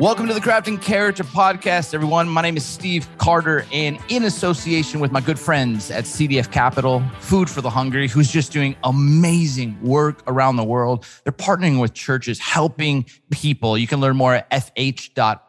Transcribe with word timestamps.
Welcome 0.00 0.28
to 0.28 0.34
the 0.34 0.40
Craft 0.40 0.68
and 0.68 0.80
Character 0.80 1.24
Podcast, 1.24 1.92
everyone. 1.92 2.28
My 2.28 2.40
name 2.40 2.56
is 2.56 2.64
Steve 2.64 3.08
Carter, 3.18 3.66
and 3.72 3.98
in 4.08 4.22
association 4.26 5.00
with 5.00 5.10
my 5.10 5.20
good 5.20 5.40
friends 5.40 5.90
at 5.90 6.04
CDF 6.04 6.52
Capital, 6.52 7.02
Food 7.18 7.50
for 7.50 7.62
the 7.62 7.70
Hungry, 7.70 8.06
who's 8.06 8.30
just 8.30 8.52
doing 8.52 8.76
amazing 8.84 9.76
work 9.82 10.22
around 10.28 10.54
the 10.54 10.62
world. 10.62 11.04
They're 11.24 11.32
partnering 11.32 11.80
with 11.80 11.94
churches, 11.94 12.38
helping 12.38 13.06
people. 13.32 13.76
You 13.76 13.88
can 13.88 14.00
learn 14.00 14.16
more 14.16 14.34
at 14.34 14.48
fh.org. 14.52 15.40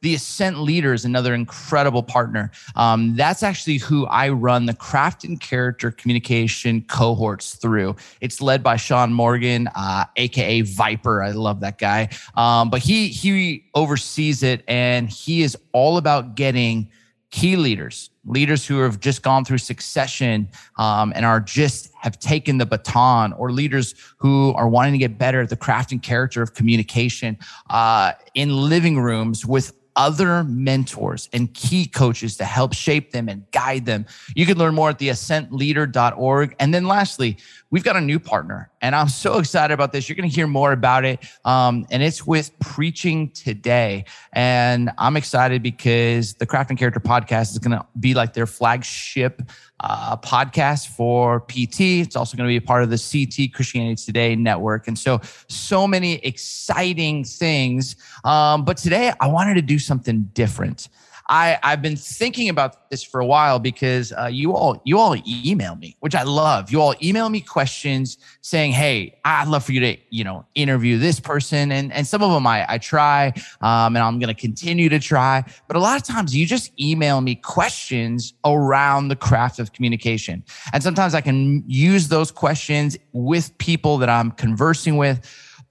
The 0.00 0.14
Ascent 0.14 0.58
Leader 0.58 0.92
is 0.92 1.04
another 1.04 1.32
incredible 1.34 2.02
partner. 2.02 2.50
Um, 2.74 3.14
that's 3.14 3.42
actually 3.42 3.78
who 3.78 4.06
I 4.06 4.30
run 4.30 4.66
the 4.66 4.74
craft 4.74 5.24
and 5.24 5.38
character 5.40 5.92
communication 5.92 6.82
cohorts 6.82 7.54
through. 7.54 7.96
It's 8.20 8.40
led 8.40 8.62
by 8.62 8.76
Sean 8.76 9.12
Morgan, 9.12 9.68
uh, 9.76 10.06
aka 10.16 10.62
Viper. 10.62 11.22
I 11.22 11.30
love 11.30 11.60
that 11.60 11.78
guy. 11.78 12.08
Um, 12.34 12.68
but 12.68 12.82
he 12.82 13.08
he 13.08 13.64
oversees 13.74 14.42
it, 14.42 14.64
and 14.66 15.08
he 15.08 15.42
is 15.42 15.56
all 15.72 15.98
about 15.98 16.34
getting 16.34 16.90
key 17.30 17.56
leaders, 17.56 18.10
leaders 18.26 18.66
who 18.66 18.80
have 18.80 19.00
just 19.00 19.22
gone 19.22 19.44
through 19.44 19.58
succession 19.58 20.48
um, 20.78 21.12
and 21.16 21.24
are 21.24 21.40
just 21.40 21.91
have 22.02 22.18
taken 22.18 22.58
the 22.58 22.66
baton, 22.66 23.32
or 23.34 23.50
leaders 23.52 23.94
who 24.18 24.52
are 24.54 24.68
wanting 24.68 24.92
to 24.92 24.98
get 24.98 25.18
better 25.18 25.40
at 25.40 25.48
the 25.48 25.56
craft 25.56 25.92
and 25.92 26.02
character 26.02 26.42
of 26.42 26.54
communication 26.54 27.38
uh, 27.70 28.12
in 28.34 28.50
living 28.50 29.00
rooms 29.00 29.46
with 29.46 29.72
other 29.96 30.44
mentors 30.44 31.28
and 31.32 31.52
key 31.54 31.86
coaches 31.86 32.36
to 32.36 32.44
help 32.44 32.74
shape 32.74 33.12
them 33.12 33.28
and 33.28 33.50
guide 33.50 33.86
them. 33.86 34.06
You 34.34 34.46
can 34.46 34.58
learn 34.58 34.74
more 34.74 34.90
at 34.90 34.98
the 34.98 35.08
ascentleader.org. 35.08 36.56
And 36.58 36.72
then 36.72 36.86
lastly, 36.86 37.36
we've 37.70 37.84
got 37.84 37.96
a 37.96 38.00
new 38.00 38.18
partner, 38.18 38.70
and 38.80 38.94
I'm 38.94 39.08
so 39.08 39.38
excited 39.38 39.72
about 39.72 39.92
this. 39.92 40.08
You're 40.08 40.16
going 40.16 40.28
to 40.28 40.34
hear 40.34 40.46
more 40.46 40.72
about 40.72 41.04
it. 41.04 41.20
Um, 41.44 41.86
and 41.90 42.02
it's 42.02 42.26
with 42.26 42.58
Preaching 42.58 43.30
Today. 43.30 44.04
And 44.32 44.90
I'm 44.98 45.16
excited 45.16 45.62
because 45.62 46.34
the 46.34 46.46
Craft 46.46 46.70
and 46.70 46.78
Character 46.78 47.00
podcast 47.00 47.52
is 47.52 47.58
going 47.58 47.78
to 47.78 47.86
be 47.98 48.14
like 48.14 48.32
their 48.34 48.46
flagship 48.46 49.42
uh, 49.82 50.16
podcast 50.16 50.88
for 50.88 51.40
PT. 51.40 51.80
It's 52.02 52.16
also 52.16 52.36
going 52.36 52.46
to 52.46 52.52
be 52.52 52.56
a 52.56 52.66
part 52.66 52.82
of 52.82 52.90
the 52.90 52.98
CT 52.98 53.52
Christianity 53.52 54.02
Today 54.04 54.36
network. 54.36 54.86
And 54.88 54.98
so, 54.98 55.20
so 55.48 55.86
many 55.86 56.14
exciting 56.24 57.24
things. 57.24 57.96
Um, 58.24 58.64
but 58.64 58.76
today, 58.76 59.12
I 59.20 59.26
wanted 59.26 59.54
to 59.54 59.62
do 59.62 59.78
something 59.82 60.30
different. 60.34 60.88
I, 61.28 61.58
I've 61.62 61.80
been 61.80 61.96
thinking 61.96 62.48
about 62.48 62.90
this 62.90 63.02
for 63.02 63.20
a 63.20 63.26
while 63.26 63.58
because 63.58 64.12
uh, 64.12 64.28
you 64.30 64.54
all 64.54 64.80
you 64.84 64.98
all 64.98 65.16
email 65.26 65.76
me, 65.76 65.96
which 66.00 66.14
I 66.14 66.24
love. 66.24 66.70
You 66.70 66.80
all 66.80 66.94
email 67.02 67.28
me 67.28 67.40
questions 67.40 68.18
saying, 68.40 68.72
"Hey, 68.72 69.18
I'd 69.24 69.48
love 69.48 69.64
for 69.64 69.72
you 69.72 69.80
to 69.80 69.96
you 70.10 70.24
know 70.24 70.44
interview 70.54 70.98
this 70.98 71.20
person," 71.20 71.72
and 71.72 71.92
and 71.92 72.06
some 72.06 72.22
of 72.22 72.30
them 72.32 72.46
I 72.46 72.66
I 72.68 72.78
try, 72.78 73.32
um, 73.60 73.96
and 73.96 73.98
I'm 73.98 74.18
going 74.18 74.34
to 74.34 74.40
continue 74.40 74.88
to 74.88 74.98
try. 74.98 75.44
But 75.68 75.76
a 75.76 75.80
lot 75.80 75.96
of 75.96 76.02
times 76.06 76.34
you 76.34 76.44
just 76.44 76.70
email 76.80 77.20
me 77.20 77.36
questions 77.36 78.34
around 78.44 79.08
the 79.08 79.16
craft 79.16 79.58
of 79.58 79.72
communication, 79.72 80.44
and 80.72 80.82
sometimes 80.82 81.14
I 81.14 81.20
can 81.20 81.64
use 81.66 82.08
those 82.08 82.30
questions 82.30 82.98
with 83.12 83.56
people 83.58 83.98
that 83.98 84.10
I'm 84.10 84.32
conversing 84.32 84.96
with. 84.96 85.20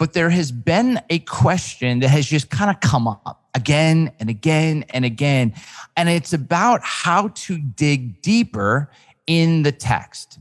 But 0.01 0.13
there 0.13 0.31
has 0.31 0.51
been 0.51 0.99
a 1.11 1.19
question 1.19 1.99
that 1.99 2.07
has 2.07 2.25
just 2.25 2.49
kind 2.49 2.71
of 2.71 2.79
come 2.79 3.07
up 3.07 3.45
again 3.53 4.11
and 4.19 4.31
again 4.31 4.83
and 4.89 5.05
again. 5.05 5.53
And 5.95 6.09
it's 6.09 6.33
about 6.33 6.81
how 6.81 7.27
to 7.27 7.59
dig 7.59 8.19
deeper 8.23 8.89
in 9.27 9.61
the 9.61 9.71
text, 9.71 10.39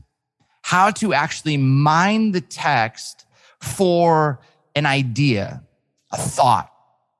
how 0.63 0.89
to 0.89 1.13
actually 1.13 1.57
mine 1.57 2.31
the 2.31 2.41
text 2.41 3.27
for 3.59 4.39
an 4.75 4.87
idea, 4.87 5.61
a 6.11 6.17
thought, 6.17 6.73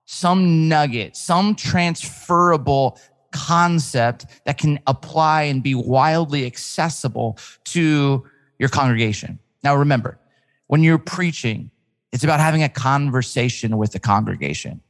some 0.05 0.67
nugget, 0.67 1.15
some 1.15 1.53
transferable 1.53 2.99
concept 3.31 4.25
that 4.45 4.57
can 4.57 4.79
apply 4.87 5.43
and 5.43 5.61
be 5.61 5.75
wildly 5.75 6.47
accessible 6.47 7.37
to 7.65 8.27
your 8.57 8.69
congregation. 8.69 9.37
Now, 9.63 9.75
remember, 9.75 10.17
when 10.65 10.81
you're 10.81 10.97
preaching, 10.97 11.69
it's 12.11 12.23
about 12.23 12.39
having 12.39 12.63
a 12.63 12.69
conversation 12.69 13.77
with 13.77 13.91
the 13.91 13.99
congregation. 13.99 14.81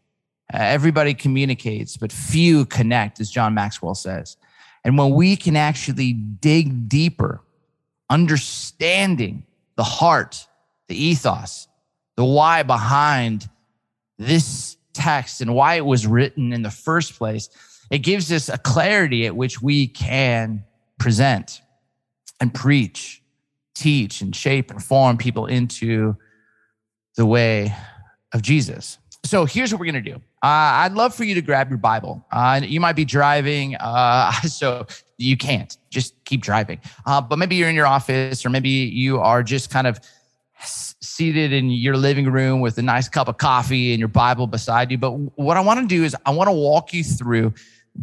Uh, 0.54 0.58
everybody 0.58 1.14
communicates, 1.14 1.98
but 1.98 2.12
few 2.12 2.66
connect, 2.66 3.20
as 3.20 3.30
John 3.30 3.54
Maxwell 3.54 3.96
says. 3.96 4.38
And 4.84 4.98
when 4.98 5.12
we 5.12 5.36
can 5.36 5.56
actually 5.56 6.14
dig 6.14 6.90
deeper, 6.90 7.42
understanding 8.10 9.44
the 9.76 9.84
heart, 9.84 10.48
the 10.88 11.02
ethos, 11.02 11.68
the 12.18 12.26
why 12.26 12.64
behind 12.64 13.48
this 14.18 14.78
text 14.94 15.42
and 15.42 15.54
why 15.54 15.76
it 15.76 15.86
was 15.86 16.06
written 16.06 16.52
in 16.52 16.64
the 16.64 16.72
first 16.72 17.18
place, 17.18 17.50
it 17.90 18.00
gives 18.00 18.32
us 18.32 18.50
a 18.50 18.58
clarity 18.58 19.26
at 19.26 19.36
which 19.36 19.62
we 19.62 19.88
can 19.88 20.64
present 20.98 21.62
and 22.40 22.54
preach, 22.54 23.22
teach, 23.76 24.22
and 24.22 24.36
shape 24.36 24.72
and 24.72 24.84
form 24.84 25.18
people 25.18 25.46
into 25.46 26.16
the 27.16 27.26
way 27.26 27.74
of 28.34 28.42
Jesus. 28.42 28.98
So 29.24 29.46
here's 29.46 29.72
what 29.72 29.80
we're 29.80 29.92
going 29.92 30.04
to 30.04 30.12
do. 30.12 30.16
Uh, 30.44 30.82
I'd 30.82 30.94
love 30.94 31.14
for 31.14 31.24
you 31.24 31.36
to 31.36 31.42
grab 31.42 31.70
your 31.70 31.78
Bible. 31.78 32.26
Uh, 32.32 32.62
you 32.64 32.80
might 32.80 32.96
be 32.96 33.06
driving, 33.06 33.76
uh, 33.76 34.32
so 34.42 34.88
you 35.18 35.38
can't. 35.38 35.78
Just 35.90 36.16
keep 36.26 36.42
driving. 36.42 36.80
Uh, 37.06 37.22
but 37.22 37.38
maybe 37.38 37.56
you're 37.56 37.70
in 37.70 37.76
your 37.76 37.88
office, 37.88 38.46
or 38.46 38.50
maybe 38.50 38.70
you 38.70 39.20
are 39.20 39.44
just 39.44 39.70
kind 39.70 39.86
of 39.86 40.00
seated 40.64 41.54
in 41.54 41.70
your 41.70 41.98
living 41.98 42.32
room 42.32 42.62
with 42.62 42.78
a 42.78 42.82
nice 42.82 43.10
cup 43.10 43.28
of 43.28 43.38
coffee 43.38 43.94
and 43.94 44.00
your 44.00 44.08
Bible 44.08 44.48
beside 44.48 44.92
you. 44.92 44.98
But 44.98 45.12
what 45.12 45.58
I 45.58 45.62
want 45.62 45.80
to 45.80 45.88
do 45.88 46.04
is 46.04 46.16
I 46.26 46.32
want 46.32 46.48
to 46.48 46.54
walk 46.54 46.94
you 46.94 47.04
through 47.04 47.54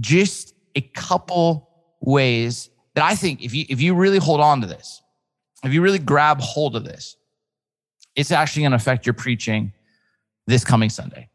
just 0.01 0.55
a 0.75 0.81
couple 0.81 1.69
ways 2.01 2.71
that 2.95 3.05
I 3.05 3.15
think 3.15 3.43
if 3.43 3.55
you 3.55 3.65
if 3.69 3.81
you 3.81 3.95
really 3.95 4.19
hold 4.19 4.41
on 4.41 4.61
to 4.61 4.67
this, 4.67 5.03
if 5.65 5.73
you 5.73 5.83
really 5.83 5.99
grab 5.99 6.41
hold 6.41 6.77
of 6.77 6.85
this, 6.85 7.17
it's 8.19 8.33
actually 8.33 8.63
going 8.63 8.73
to 8.73 8.77
affect 8.77 9.07
your 9.07 9.13
preaching 9.13 9.73
this 10.49 10.65
coming 10.65 10.91
Sunday. 10.91 11.29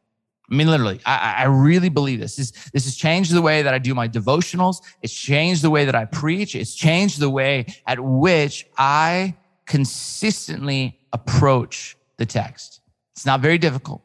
I 0.52 0.56
mean, 0.56 0.68
literally, 0.68 1.00
I, 1.06 1.36
I, 1.38 1.44
really 1.46 1.88
believe 1.88 2.20
this. 2.20 2.36
this. 2.36 2.52
This 2.74 2.84
has 2.84 2.98
changed 2.98 3.34
the 3.34 3.42
way 3.42 3.62
that 3.62 3.74
I 3.74 3.80
do 3.80 3.96
my 3.96 4.10
devotionals. 4.10 4.82
It's 5.02 5.14
changed 5.14 5.62
the 5.62 5.70
way 5.70 5.86
that 5.86 5.96
I 5.96 6.04
preach. 6.04 6.56
It's 6.56 6.76
changed 6.76 7.22
the 7.22 7.30
way 7.30 7.68
at 7.88 8.02
which 8.02 8.68
I 8.78 9.36
consistently 9.66 11.00
approach 11.14 11.96
the 12.18 12.26
text. 12.26 12.82
It's 13.14 13.26
not 13.26 13.40
very 13.40 13.58
difficult. 13.58 14.04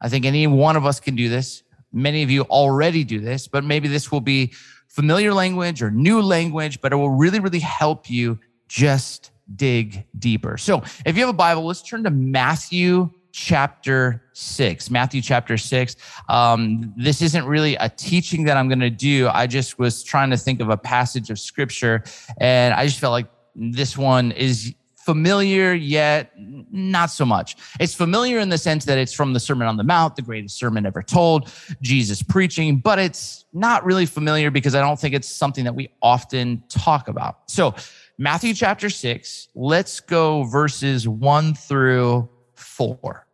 I 0.00 0.08
think 0.08 0.24
any 0.24 0.48
one 0.48 0.74
of 0.74 0.84
us 0.84 0.98
can 0.98 1.14
do 1.14 1.28
this. 1.28 1.62
Many 1.92 2.24
of 2.24 2.30
you 2.30 2.42
already 2.42 3.04
do 3.04 3.20
this, 3.20 3.46
but 3.46 3.62
maybe 3.62 3.86
this 3.86 4.10
will 4.10 4.20
be 4.20 4.52
familiar 4.88 5.32
language 5.32 5.80
or 5.80 5.92
new 5.92 6.20
language, 6.20 6.80
but 6.80 6.92
it 6.92 6.96
will 6.96 7.10
really, 7.10 7.38
really 7.38 7.60
help 7.60 8.10
you 8.10 8.40
just 8.66 9.30
dig 9.54 10.06
deeper. 10.18 10.56
So 10.56 10.82
if 11.04 11.16
you 11.16 11.22
have 11.22 11.28
a 11.28 11.36
Bible, 11.36 11.64
let's 11.64 11.82
turn 11.82 12.04
to 12.04 12.10
Matthew 12.10 13.10
chapter 13.32 14.22
six. 14.32 14.90
Matthew 14.90 15.20
chapter 15.20 15.58
six. 15.58 15.96
Um, 16.28 16.94
this 16.96 17.20
isn't 17.20 17.44
really 17.44 17.76
a 17.76 17.88
teaching 17.88 18.44
that 18.44 18.56
I'm 18.56 18.68
going 18.68 18.80
to 18.80 18.90
do. 18.90 19.28
I 19.28 19.46
just 19.46 19.78
was 19.78 20.02
trying 20.02 20.30
to 20.30 20.36
think 20.36 20.60
of 20.60 20.70
a 20.70 20.76
passage 20.76 21.30
of 21.30 21.38
scripture, 21.38 22.02
and 22.38 22.74
I 22.74 22.86
just 22.86 22.98
felt 22.98 23.12
like 23.12 23.28
this 23.54 23.96
one 23.96 24.32
is 24.32 24.74
familiar 25.06 25.72
yet 25.72 26.32
not 26.36 27.06
so 27.06 27.24
much. 27.24 27.56
It's 27.78 27.94
familiar 27.94 28.40
in 28.40 28.48
the 28.48 28.58
sense 28.58 28.84
that 28.86 28.98
it's 28.98 29.12
from 29.12 29.34
the 29.34 29.40
Sermon 29.40 29.68
on 29.68 29.76
the 29.76 29.84
Mount, 29.84 30.16
the 30.16 30.22
greatest 30.22 30.58
sermon 30.58 30.84
ever 30.84 31.00
told, 31.00 31.48
Jesus 31.80 32.22
preaching, 32.22 32.78
but 32.78 32.98
it's 32.98 33.44
not 33.52 33.84
really 33.84 34.04
familiar 34.04 34.50
because 34.50 34.74
I 34.74 34.80
don't 34.80 34.98
think 34.98 35.14
it's 35.14 35.28
something 35.28 35.62
that 35.64 35.76
we 35.76 35.90
often 36.02 36.64
talk 36.68 37.06
about. 37.06 37.38
So, 37.46 37.76
Matthew 38.18 38.54
chapter 38.54 38.88
6, 38.88 39.48
let's 39.54 40.00
go 40.00 40.44
verses 40.44 41.06
1 41.06 41.54
through 41.54 42.28
4. 42.54 43.26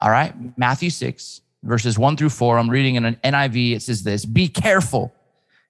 All 0.00 0.10
right. 0.10 0.34
Matthew 0.58 0.90
6, 0.90 1.40
verses 1.62 1.98
1 1.98 2.16
through 2.16 2.30
4. 2.30 2.58
I'm 2.58 2.70
reading 2.70 2.96
in 2.96 3.04
an 3.04 3.18
NIV. 3.24 3.76
It 3.76 3.82
says 3.82 4.02
this 4.02 4.24
Be 4.24 4.48
careful 4.48 5.14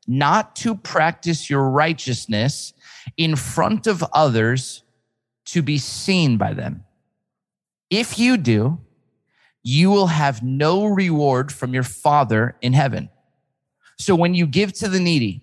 not 0.06 0.56
to 0.56 0.74
practice 0.74 1.50
your 1.50 1.68
righteousness 1.68 2.72
in 3.16 3.36
front 3.36 3.86
of 3.86 4.02
others 4.12 4.82
to 5.46 5.62
be 5.62 5.78
seen 5.78 6.36
by 6.38 6.54
them. 6.54 6.84
If 7.90 8.18
you 8.18 8.36
do, 8.36 8.78
you 9.62 9.90
will 9.90 10.06
have 10.06 10.42
no 10.42 10.86
reward 10.86 11.52
from 11.52 11.74
your 11.74 11.82
Father 11.82 12.56
in 12.62 12.72
heaven. 12.72 13.10
So 13.98 14.14
when 14.14 14.34
you 14.34 14.46
give 14.46 14.72
to 14.74 14.88
the 14.88 15.00
needy, 15.00 15.42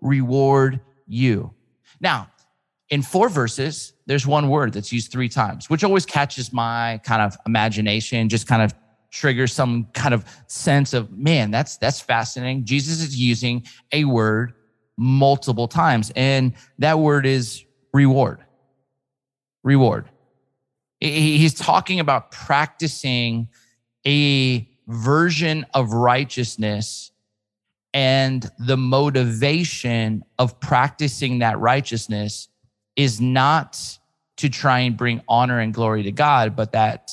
reward 0.00 0.80
you. 1.06 1.52
Now, 2.00 2.28
in 2.88 3.02
four 3.02 3.28
verses, 3.28 3.92
there's 4.06 4.26
one 4.26 4.48
word 4.48 4.72
that's 4.72 4.92
used 4.92 5.12
three 5.12 5.28
times, 5.28 5.70
which 5.70 5.84
always 5.84 6.04
catches 6.04 6.52
my 6.52 7.00
kind 7.04 7.22
of 7.22 7.36
imagination, 7.46 8.28
just 8.28 8.46
kind 8.46 8.62
of 8.62 8.74
triggers 9.10 9.52
some 9.52 9.84
kind 9.92 10.14
of 10.14 10.24
sense 10.46 10.92
of, 10.92 11.10
man, 11.12 11.50
that's 11.50 11.76
that's 11.76 12.00
fascinating. 12.00 12.64
Jesus 12.64 13.00
is 13.00 13.16
using 13.16 13.64
a 13.92 14.04
word 14.04 14.54
multiple 14.96 15.68
times, 15.68 16.12
and 16.16 16.54
that 16.78 16.98
word 16.98 17.26
is 17.26 17.64
reward. 17.92 18.44
Reward. 19.62 20.08
He's 21.00 21.54
talking 21.54 22.00
about 22.00 22.30
practicing 22.30 23.48
a 24.06 24.68
version 24.86 25.64
of 25.72 25.92
righteousness 25.92 27.09
and 27.92 28.48
the 28.58 28.76
motivation 28.76 30.24
of 30.38 30.58
practicing 30.60 31.40
that 31.40 31.58
righteousness 31.58 32.48
is 32.96 33.20
not 33.20 33.98
to 34.36 34.48
try 34.48 34.80
and 34.80 34.96
bring 34.96 35.22
honor 35.28 35.58
and 35.60 35.74
glory 35.74 36.02
to 36.04 36.12
God, 36.12 36.56
but 36.56 36.72
that 36.72 37.10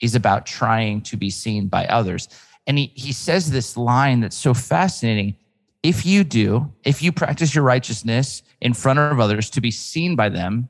is 0.00 0.14
about 0.14 0.46
trying 0.46 1.00
to 1.02 1.16
be 1.16 1.30
seen 1.30 1.68
by 1.68 1.86
others. 1.86 2.28
And 2.66 2.78
he, 2.78 2.92
he 2.94 3.12
says 3.12 3.50
this 3.50 3.76
line 3.76 4.20
that's 4.20 4.36
so 4.36 4.54
fascinating. 4.54 5.36
If 5.82 6.04
you 6.04 6.24
do, 6.24 6.72
if 6.84 7.02
you 7.02 7.12
practice 7.12 7.54
your 7.54 7.64
righteousness 7.64 8.42
in 8.60 8.74
front 8.74 8.98
of 8.98 9.20
others 9.20 9.50
to 9.50 9.60
be 9.60 9.70
seen 9.70 10.16
by 10.16 10.28
them, 10.28 10.68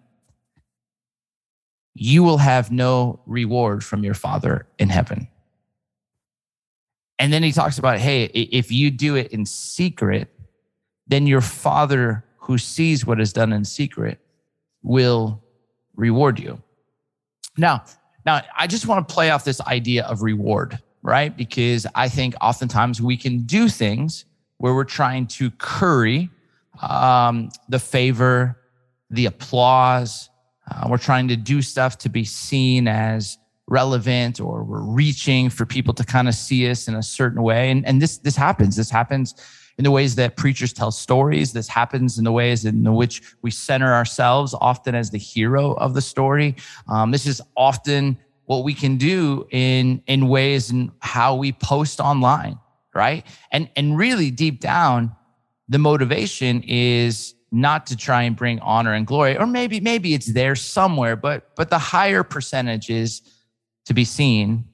you 1.94 2.22
will 2.22 2.38
have 2.38 2.70
no 2.70 3.20
reward 3.24 3.82
from 3.82 4.04
your 4.04 4.14
Father 4.14 4.66
in 4.78 4.90
heaven. 4.90 5.28
And 7.18 7.32
then 7.32 7.42
he 7.42 7.52
talks 7.52 7.78
about, 7.78 7.98
hey, 7.98 8.24
if 8.24 8.70
you 8.70 8.90
do 8.90 9.16
it 9.16 9.28
in 9.32 9.46
secret, 9.46 10.28
then 11.06 11.26
your 11.26 11.40
Father 11.40 12.24
who 12.36 12.58
sees 12.58 13.06
what 13.06 13.20
is 13.20 13.32
done 13.32 13.52
in 13.52 13.64
secret 13.64 14.20
will 14.82 15.42
reward 15.96 16.38
you. 16.38 16.62
Now, 17.56 17.84
now 18.24 18.42
I 18.56 18.66
just 18.66 18.86
want 18.86 19.08
to 19.08 19.12
play 19.12 19.30
off 19.30 19.44
this 19.44 19.60
idea 19.62 20.04
of 20.04 20.22
reward, 20.22 20.78
right? 21.02 21.36
Because 21.36 21.86
I 21.94 22.08
think 22.08 22.34
oftentimes 22.40 23.00
we 23.00 23.16
can 23.16 23.40
do 23.40 23.68
things 23.68 24.26
where 24.58 24.74
we're 24.74 24.84
trying 24.84 25.26
to 25.26 25.50
curry 25.52 26.30
um, 26.82 27.50
the 27.68 27.78
favor, 27.78 28.60
the 29.10 29.26
applause, 29.26 30.28
uh, 30.70 30.88
we're 30.90 30.98
trying 30.98 31.28
to 31.28 31.36
do 31.36 31.62
stuff 31.62 31.96
to 31.98 32.08
be 32.08 32.24
seen 32.24 32.88
as 32.88 33.38
relevant 33.68 34.40
or 34.40 34.62
we're 34.62 34.80
reaching 34.80 35.50
for 35.50 35.66
people 35.66 35.92
to 35.94 36.04
kind 36.04 36.28
of 36.28 36.34
see 36.34 36.70
us 36.70 36.88
in 36.88 36.94
a 36.94 37.02
certain 37.02 37.42
way. 37.42 37.70
And, 37.70 37.86
and 37.86 38.00
this, 38.00 38.18
this 38.18 38.36
happens. 38.36 38.76
This 38.76 38.90
happens 38.90 39.34
in 39.78 39.84
the 39.84 39.90
ways 39.90 40.14
that 40.14 40.36
preachers 40.36 40.72
tell 40.72 40.90
stories. 40.90 41.52
This 41.52 41.68
happens 41.68 42.18
in 42.18 42.24
the 42.24 42.32
ways 42.32 42.64
in 42.64 42.94
which 42.94 43.22
we 43.42 43.50
center 43.50 43.92
ourselves 43.92 44.54
often 44.60 44.94
as 44.94 45.10
the 45.10 45.18
hero 45.18 45.72
of 45.74 45.94
the 45.94 46.00
story. 46.00 46.56
Um, 46.88 47.10
this 47.10 47.26
is 47.26 47.42
often 47.56 48.16
what 48.44 48.64
we 48.64 48.72
can 48.72 48.96
do 48.96 49.46
in, 49.50 50.02
in 50.06 50.28
ways 50.28 50.70
in 50.70 50.92
how 51.00 51.34
we 51.34 51.52
post 51.52 52.00
online, 52.00 52.58
right? 52.94 53.26
And, 53.50 53.68
and 53.76 53.98
really 53.98 54.30
deep 54.30 54.60
down, 54.60 55.14
the 55.68 55.78
motivation 55.78 56.62
is 56.62 57.34
not 57.50 57.86
to 57.86 57.96
try 57.96 58.22
and 58.22 58.36
bring 58.36 58.58
honor 58.60 58.92
and 58.92 59.06
glory 59.06 59.36
or 59.38 59.46
maybe 59.46 59.78
maybe 59.80 60.14
it's 60.14 60.32
there 60.32 60.56
somewhere 60.56 61.14
but 61.14 61.54
but 61.54 61.70
the 61.70 61.78
higher 61.78 62.24
percentage 62.24 62.90
is 62.90 63.22
to 63.86 63.94
be 63.94 64.04
seen 64.04 64.64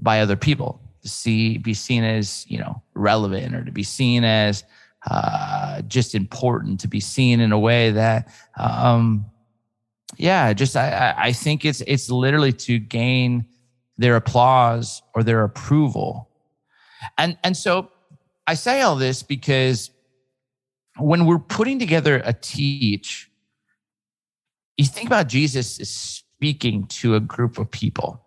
by 0.00 0.20
other 0.20 0.36
people 0.36 0.80
to 1.02 1.08
see 1.08 1.58
be 1.58 1.74
seen 1.74 2.04
as 2.04 2.44
you 2.48 2.58
know 2.58 2.82
relevant 2.94 3.54
or 3.54 3.64
to 3.64 3.72
be 3.72 3.82
seen 3.82 4.24
as 4.24 4.64
uh, 5.10 5.80
just 5.82 6.14
important 6.14 6.80
to 6.80 6.88
be 6.88 7.00
seen 7.00 7.40
in 7.40 7.52
a 7.52 7.58
way 7.58 7.90
that 7.90 8.28
um, 8.58 9.24
yeah 10.16 10.52
just 10.52 10.76
I, 10.76 11.14
I 11.16 11.32
think 11.32 11.64
it's 11.64 11.82
it's 11.86 12.10
literally 12.10 12.52
to 12.52 12.78
gain 12.78 13.46
their 13.96 14.16
applause 14.16 15.02
or 15.14 15.22
their 15.22 15.42
approval 15.44 16.28
and 17.16 17.36
and 17.42 17.56
so 17.56 17.90
i 18.46 18.54
say 18.54 18.80
all 18.80 18.96
this 18.96 19.22
because 19.22 19.90
when 20.98 21.26
we're 21.26 21.38
putting 21.38 21.78
together 21.78 22.20
a 22.24 22.32
teach, 22.32 23.30
you 24.76 24.84
think 24.84 25.06
about 25.06 25.28
Jesus 25.28 25.80
is 25.80 25.90
speaking 25.90 26.86
to 26.86 27.14
a 27.14 27.20
group 27.20 27.58
of 27.58 27.70
people. 27.70 28.24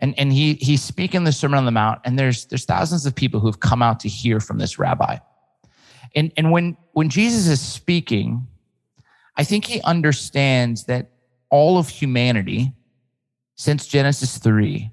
And, 0.00 0.18
and 0.18 0.32
he, 0.32 0.54
he's 0.54 0.82
speaking 0.82 1.24
the 1.24 1.32
Sermon 1.32 1.58
on 1.58 1.64
the 1.64 1.70
Mount, 1.70 2.00
and 2.04 2.18
there's, 2.18 2.46
there's 2.46 2.64
thousands 2.64 3.06
of 3.06 3.14
people 3.14 3.40
who've 3.40 3.60
come 3.60 3.82
out 3.82 4.00
to 4.00 4.08
hear 4.08 4.40
from 4.40 4.58
this 4.58 4.78
rabbi. 4.78 5.18
And, 6.14 6.32
and 6.36 6.50
when, 6.50 6.76
when 6.92 7.08
Jesus 7.08 7.46
is 7.46 7.60
speaking, 7.60 8.46
I 9.36 9.44
think 9.44 9.64
he 9.64 9.80
understands 9.82 10.84
that 10.84 11.10
all 11.50 11.78
of 11.78 11.88
humanity 11.88 12.72
since 13.56 13.86
Genesis 13.86 14.38
3 14.38 14.90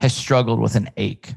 has 0.00 0.14
struggled 0.14 0.60
with 0.60 0.74
an 0.74 0.90
ache. 0.96 1.34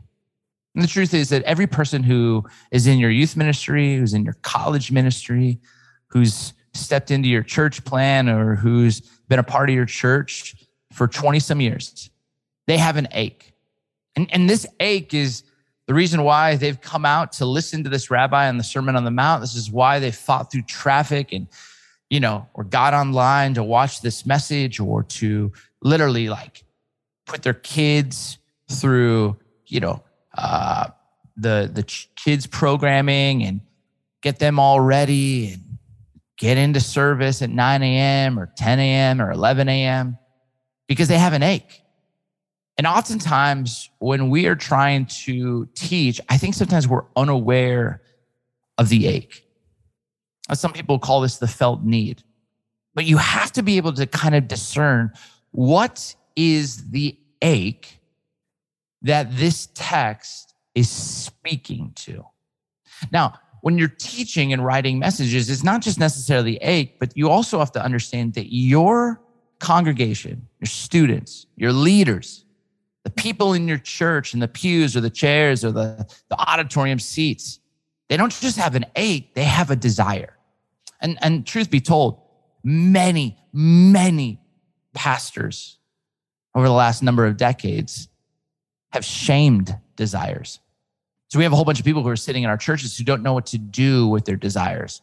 And 0.76 0.84
the 0.84 0.88
truth 0.88 1.14
is 1.14 1.30
that 1.30 1.44
every 1.44 1.68
person 1.68 2.04
who 2.04 2.44
is 2.72 2.88
in 2.88 3.00
your 3.00 3.10
youth 3.10 3.36
ministry, 3.36 3.96
who's 3.96 4.14
in 4.14 4.24
your 4.24 4.36
college 4.42 4.92
ministry, 4.92 5.60
who's 6.08 6.54
stepped 6.74 7.12
into 7.12 7.28
your 7.28 7.44
church 7.44 7.84
plan, 7.84 8.30
or 8.30 8.56
who's 8.56 9.02
been 9.28 9.40
a 9.40 9.44
part 9.44 9.70
of 9.70 9.76
your 9.76 9.86
church 9.86 10.56
for 10.94 11.08
20 11.08 11.40
some 11.40 11.62
years, 11.62 12.10
they 12.70 12.78
have 12.78 12.98
an 12.98 13.08
ache. 13.14 13.52
And, 14.16 14.32
and 14.32 14.48
this 14.48 14.64
ache 14.80 15.16
is 15.16 15.42
the 15.88 15.96
reason 15.96 16.22
why 16.22 16.56
they've 16.56 16.80
come 16.80 17.04
out 17.04 17.32
to 17.34 17.46
listen 17.46 17.84
to 17.84 17.90
this 17.90 18.12
rabbi 18.12 18.48
on 18.48 18.60
the 18.60 18.64
Sermon 18.64 18.96
on 18.96 19.06
the 19.06 19.12
Mount. 19.12 19.42
This 19.42 19.56
is 19.56 19.72
why 19.72 19.98
they 19.98 20.12
fought 20.12 20.52
through 20.52 20.62
traffic 20.62 21.34
and, 21.34 21.48
you 22.12 22.20
know, 22.20 22.48
or 22.54 22.64
got 22.64 22.94
online 22.94 23.56
to 23.56 23.64
watch 23.64 24.04
this 24.04 24.24
message 24.24 24.80
or 24.80 25.02
to 25.02 25.52
literally 25.82 26.30
like 26.30 26.64
put 27.26 27.42
their 27.42 27.56
kids 27.56 28.38
through, 28.72 29.36
you 29.66 29.80
know, 29.80 30.04
uh, 30.38 30.90
the 31.38 31.72
the 31.74 31.82
kids 32.16 32.46
programming 32.46 33.44
and 33.44 33.62
get 34.22 34.38
them 34.38 34.60
all 34.60 34.80
ready 34.80 35.54
and 35.54 35.80
get 36.38 36.60
into 36.60 36.80
service 36.80 37.42
at 37.42 37.50
9 37.50 37.82
a.m. 37.82 38.38
or 38.38 38.46
10 38.58 38.78
a.m. 38.78 39.20
or 39.20 39.32
11 39.32 39.68
a.m. 39.68 40.20
because 40.88 41.08
they 41.08 41.18
have 41.18 41.34
an 41.34 41.42
ache. 41.42 41.82
And 42.80 42.88
oftentimes, 42.88 43.90
when 44.00 44.30
we 44.30 44.46
are 44.46 44.56
trying 44.56 45.06
to 45.26 45.68
teach, 45.76 46.22
I 46.30 46.38
think 46.38 46.56
sometimes 46.56 46.88
we're 46.88 47.04
unaware 47.18 48.02
of 48.78 48.88
the 48.88 49.06
ache. 49.06 49.46
Some 50.54 50.72
people 50.72 50.98
call 50.98 51.20
this 51.20 51.40
the 51.40 51.48
felt 51.50 51.84
need. 51.84 52.24
But 52.96 53.04
you 53.04 53.18
have 53.18 53.52
to 53.52 53.64
be 53.64 53.76
able 53.76 53.92
to 53.92 54.08
kind 54.08 54.34
of 54.34 54.48
discern 54.48 55.12
what 55.52 56.16
is 56.38 56.90
the 56.92 57.20
ache 57.42 58.00
that 59.02 59.36
this 59.36 59.68
text 59.74 60.54
is 60.74 60.90
speaking 60.90 61.92
to. 61.96 62.24
Now, 63.12 63.34
when 63.60 63.78
you're 63.78 63.90
teaching 63.90 64.54
and 64.54 64.64
writing 64.64 65.00
messages, 65.00 65.50
it's 65.50 65.66
not 65.66 65.82
just 65.82 66.00
necessarily 66.00 66.56
ache, 66.62 66.98
but 66.98 67.12
you 67.18 67.30
also 67.30 67.60
have 67.60 67.74
to 67.74 67.84
understand 67.84 68.36
that 68.36 68.56
your 68.56 69.20
congregation, 69.60 70.48
your 70.62 70.68
students, 70.68 71.46
your 71.58 71.74
leaders, 71.74 72.46
the 73.10 73.22
people 73.22 73.54
in 73.54 73.68
your 73.68 73.78
church 73.78 74.34
and 74.34 74.42
the 74.42 74.48
pews 74.48 74.96
or 74.96 75.02
the 75.02 75.10
chairs 75.10 75.66
or 75.66 75.72
the, 75.72 76.08
the 76.30 76.40
auditorium 76.40 77.00
seats, 77.00 77.60
they 78.08 78.18
don't 78.18 78.32
just 78.32 78.58
have 78.58 78.76
an 78.76 78.86
ache, 78.96 79.34
they 79.34 79.44
have 79.44 79.72
a 79.72 79.76
desire. 79.76 80.38
And, 81.02 81.18
and 81.22 81.46
truth 81.46 81.70
be 81.70 81.82
told, 81.82 82.22
many, 82.64 83.38
many 83.54 84.40
pastors 84.94 85.78
over 86.54 86.68
the 86.68 86.74
last 86.74 87.02
number 87.02 87.26
of 87.26 87.38
decades 87.38 88.10
have 88.92 89.06
shamed 89.06 89.76
desires. 89.96 90.60
So 91.30 91.40
we 91.40 91.44
have 91.44 91.54
a 91.54 91.56
whole 91.56 91.66
bunch 91.66 91.80
of 91.80 91.86
people 91.86 92.04
who 92.04 92.10
are 92.10 92.16
sitting 92.16 92.44
in 92.44 92.50
our 92.50 92.58
churches 92.58 92.98
who 92.98 93.04
don't 93.04 93.24
know 93.24 93.34
what 93.34 93.46
to 93.48 93.58
do 93.58 94.08
with 94.08 94.26
their 94.26 94.36
desires. 94.36 95.02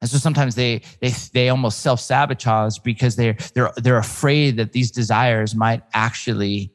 And 0.00 0.10
so 0.10 0.18
sometimes 0.18 0.54
they 0.54 0.82
they 1.00 1.10
they 1.32 1.48
almost 1.48 1.80
self-sabotage 1.80 2.78
because 2.78 3.16
they're 3.16 3.36
they're 3.54 3.72
they're 3.76 3.96
afraid 3.96 4.56
that 4.58 4.72
these 4.72 4.90
desires 4.90 5.54
might 5.54 5.82
actually 5.94 6.73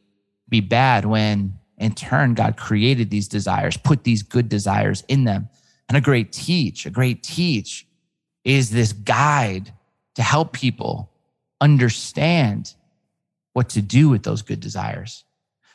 be 0.50 0.62
bad 0.62 1.06
when 1.06 1.60
in 1.79 1.94
turn, 1.94 2.34
God 2.34 2.58
created 2.58 3.10
these 3.10 3.27
desires, 3.27 3.77
put 3.77 4.03
these 4.03 4.22
good 4.22 4.50
desires 4.50 5.03
in 5.08 5.24
them. 5.24 5.50
And 5.88 5.98
a 5.98 6.01
great 6.01 6.32
teach, 6.32 6.86
a 6.86 6.89
great 6.89 7.24
teach 7.24 7.88
is 8.44 8.70
this 8.70 8.94
guide 8.94 9.74
to 10.15 10.22
help 10.22 10.53
people 10.53 11.10
understand 11.62 12.74
what 13.53 13.70
to 13.70 13.82
do 13.82 14.10
with 14.10 14.24
those 14.24 14.41
good 14.41 14.60
desires. 14.60 15.24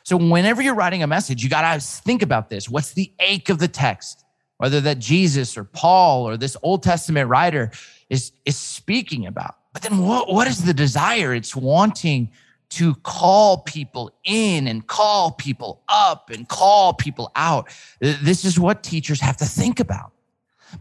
So, 0.03 0.17
whenever 0.17 0.61
you're 0.61 0.75
writing 0.75 1.01
a 1.01 1.07
message, 1.07 1.43
you 1.43 1.49
got 1.49 1.73
to 1.73 1.79
think 1.79 2.21
about 2.21 2.49
this. 2.49 2.69
What's 2.69 2.93
the 2.93 3.11
ache 3.19 3.49
of 3.49 3.57
the 3.57 3.67
text? 3.67 4.23
Whether 4.57 4.79
that 4.81 4.99
Jesus 4.99 5.57
or 5.57 5.63
Paul 5.63 6.29
or 6.29 6.37
this 6.37 6.55
Old 6.61 6.83
Testament 6.83 7.27
writer 7.27 7.71
is, 8.09 8.31
is 8.45 8.55
speaking 8.55 9.25
about. 9.25 9.55
But 9.73 9.81
then, 9.81 10.05
what, 10.05 10.31
what 10.31 10.47
is 10.47 10.63
the 10.63 10.73
desire? 10.73 11.33
It's 11.33 11.55
wanting 11.55 12.31
to 12.69 12.95
call 12.95 13.59
people 13.59 14.11
in 14.23 14.67
and 14.67 14.85
call 14.85 15.31
people 15.31 15.81
up 15.87 16.29
and 16.29 16.47
call 16.47 16.93
people 16.93 17.31
out. 17.35 17.69
This 17.99 18.43
is 18.45 18.59
what 18.59 18.83
teachers 18.83 19.21
have 19.21 19.37
to 19.37 19.45
think 19.45 19.79
about. 19.79 20.11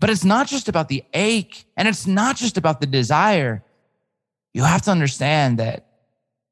But 0.01 0.11
it's 0.11 0.25
not 0.25 0.47
just 0.47 0.69
about 0.69 0.89
the 0.89 1.05
ache 1.13 1.67
and 1.77 1.87
it's 1.87 2.07
not 2.07 2.37
just 2.37 2.57
about 2.57 2.81
the 2.81 2.87
desire. 2.87 3.63
You 4.53 4.65
have 4.65 4.83
to 4.83 4.91
understand 4.91 5.59
that 5.59 5.87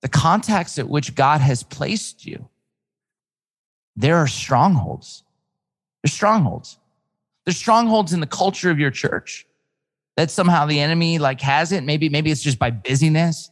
the 0.01 0.09
context 0.09 0.79
at 0.79 0.89
which 0.89 1.15
God 1.15 1.41
has 1.41 1.63
placed 1.63 2.27
you, 2.27 2.49
there 3.97 4.17
are 4.17 4.27
strongholds. 4.27 5.23
There's 6.03 6.13
strongholds. 6.13 6.79
There's 7.45 7.57
strongholds 7.57 8.13
in 8.13 8.21
the 8.21 8.27
culture 8.27 8.71
of 8.71 8.79
your 8.79 8.91
church 8.91 9.47
that 10.17 10.31
somehow 10.31 10.67
the 10.67 10.81
enemy 10.81 11.19
like 11.19 11.41
has 11.41 11.73
it. 11.73 11.85
Maybe, 11.85 12.09
maybe 12.09 12.31
it's 12.31 12.43
just 12.43 12.59
by 12.59 12.71
busyness. 12.71 13.51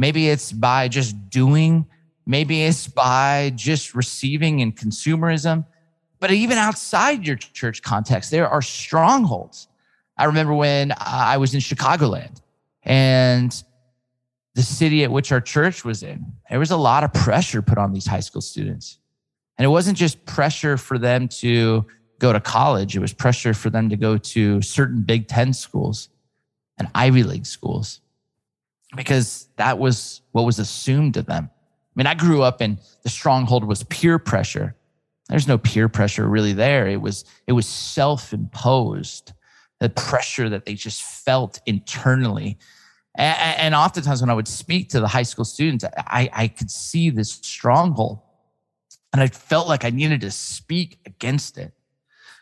Maybe 0.00 0.30
it's 0.30 0.50
by 0.50 0.88
just 0.88 1.28
doing. 1.28 1.84
Maybe 2.24 2.62
it's 2.62 2.88
by 2.88 3.52
just 3.54 3.94
receiving 3.94 4.62
and 4.62 4.74
consumerism. 4.74 5.66
But 6.20 6.30
even 6.30 6.56
outside 6.56 7.26
your 7.26 7.36
church 7.36 7.82
context, 7.82 8.30
there 8.30 8.48
are 8.48 8.62
strongholds. 8.62 9.68
I 10.16 10.24
remember 10.24 10.54
when 10.54 10.94
I 10.96 11.36
was 11.36 11.52
in 11.52 11.60
Chicagoland 11.60 12.40
and 12.82 13.52
the 14.54 14.62
city 14.62 15.04
at 15.04 15.12
which 15.12 15.32
our 15.32 15.40
church 15.42 15.84
was 15.84 16.02
in, 16.02 16.32
there 16.48 16.58
was 16.58 16.70
a 16.70 16.78
lot 16.78 17.04
of 17.04 17.12
pressure 17.12 17.60
put 17.60 17.76
on 17.76 17.92
these 17.92 18.06
high 18.06 18.20
school 18.20 18.40
students. 18.40 18.96
And 19.58 19.66
it 19.66 19.68
wasn't 19.68 19.98
just 19.98 20.24
pressure 20.24 20.78
for 20.78 20.96
them 20.96 21.28
to 21.40 21.84
go 22.18 22.32
to 22.32 22.40
college, 22.40 22.96
it 22.96 23.00
was 23.00 23.12
pressure 23.12 23.52
for 23.52 23.68
them 23.68 23.90
to 23.90 23.96
go 23.96 24.16
to 24.16 24.62
certain 24.62 25.02
Big 25.02 25.28
Ten 25.28 25.52
schools 25.52 26.08
and 26.78 26.88
Ivy 26.94 27.22
League 27.22 27.44
schools 27.44 28.00
because 28.96 29.48
that 29.56 29.78
was 29.78 30.22
what 30.32 30.44
was 30.44 30.58
assumed 30.58 31.16
of 31.16 31.26
them. 31.26 31.50
I 31.52 31.92
mean, 31.94 32.06
I 32.06 32.14
grew 32.14 32.42
up 32.42 32.60
and 32.60 32.78
the 33.02 33.08
stronghold 33.08 33.64
was 33.64 33.82
peer 33.84 34.18
pressure. 34.18 34.74
There's 35.28 35.48
no 35.48 35.58
peer 35.58 35.88
pressure 35.88 36.28
really 36.28 36.52
there. 36.52 36.88
It 36.88 37.00
was 37.00 37.24
it 37.46 37.52
was 37.52 37.66
self-imposed, 37.66 39.32
the 39.78 39.88
pressure 39.88 40.48
that 40.48 40.64
they 40.64 40.74
just 40.74 41.02
felt 41.02 41.60
internally. 41.66 42.58
And, 43.14 43.58
and 43.58 43.74
oftentimes 43.74 44.20
when 44.20 44.30
I 44.30 44.34
would 44.34 44.48
speak 44.48 44.88
to 44.90 45.00
the 45.00 45.08
high 45.08 45.22
school 45.24 45.44
students, 45.44 45.84
I, 45.96 46.28
I 46.32 46.48
could 46.48 46.70
see 46.70 47.10
this 47.10 47.32
stronghold. 47.32 48.20
And 49.12 49.20
I 49.20 49.26
felt 49.26 49.68
like 49.68 49.84
I 49.84 49.90
needed 49.90 50.20
to 50.20 50.30
speak 50.30 50.98
against 51.04 51.58
it. 51.58 51.72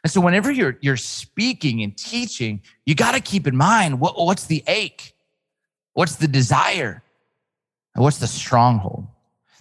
And 0.04 0.12
so 0.12 0.20
whenever 0.20 0.52
you're 0.52 0.78
you're 0.80 0.96
speaking 0.96 1.82
and 1.82 1.96
teaching, 1.96 2.62
you 2.86 2.94
got 2.94 3.12
to 3.12 3.20
keep 3.20 3.46
in 3.46 3.56
mind 3.56 4.00
what, 4.00 4.16
what's 4.16 4.46
the 4.46 4.62
ache? 4.66 5.14
What's 5.98 6.14
the 6.14 6.28
desire? 6.28 7.02
And 7.96 8.04
what's 8.04 8.18
the 8.18 8.28
stronghold? 8.28 9.08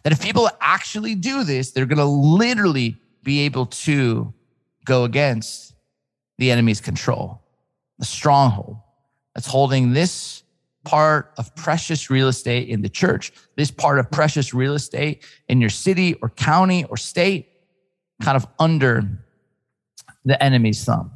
That 0.03 0.13
if 0.13 0.22
people 0.22 0.48
actually 0.62 1.15
do 1.15 1.44
this, 1.44 1.72
they're 1.72 1.88
going 1.88 1.98
to 1.98 2.06
literally 2.06 2.96
be 3.24 3.39
able 3.39 3.65
to 3.65 4.32
go 4.86 5.03
against 5.03 5.74
the 6.38 6.51
enemy's 6.51 6.79
control, 6.79 7.41
the 7.98 8.06
stronghold 8.06 8.77
that's 9.34 9.48
holding 9.48 9.94
this 9.94 10.44
part 10.84 11.34
of 11.39 11.56
precious 11.56 12.12
real 12.12 12.27
estate 12.27 12.70
in 12.70 12.84
the 12.84 12.89
church, 12.89 13.32
this 13.56 13.72
part 13.72 13.98
of 13.98 14.12
precious 14.12 14.53
real 14.53 14.75
estate 14.75 15.25
in 15.50 15.60
your 15.60 15.72
city 15.72 16.13
or 16.22 16.29
county 16.29 16.84
or 16.84 16.98
state, 16.98 17.50
kind 18.22 18.36
of 18.36 18.46
under 18.60 19.01
the 20.24 20.44
enemy's 20.44 20.86
thumb 20.86 21.12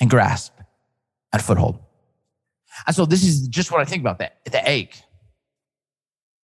and 0.00 0.10
grasp 0.10 0.54
and 1.32 1.40
foothold. 1.40 1.78
And 2.86 2.94
so 2.94 3.04
this 3.06 3.24
is 3.24 3.48
just 3.48 3.70
what 3.70 3.80
I 3.80 3.84
think 3.84 4.02
about 4.02 4.18
that 4.18 4.44
the 4.44 4.62
ache, 4.68 5.00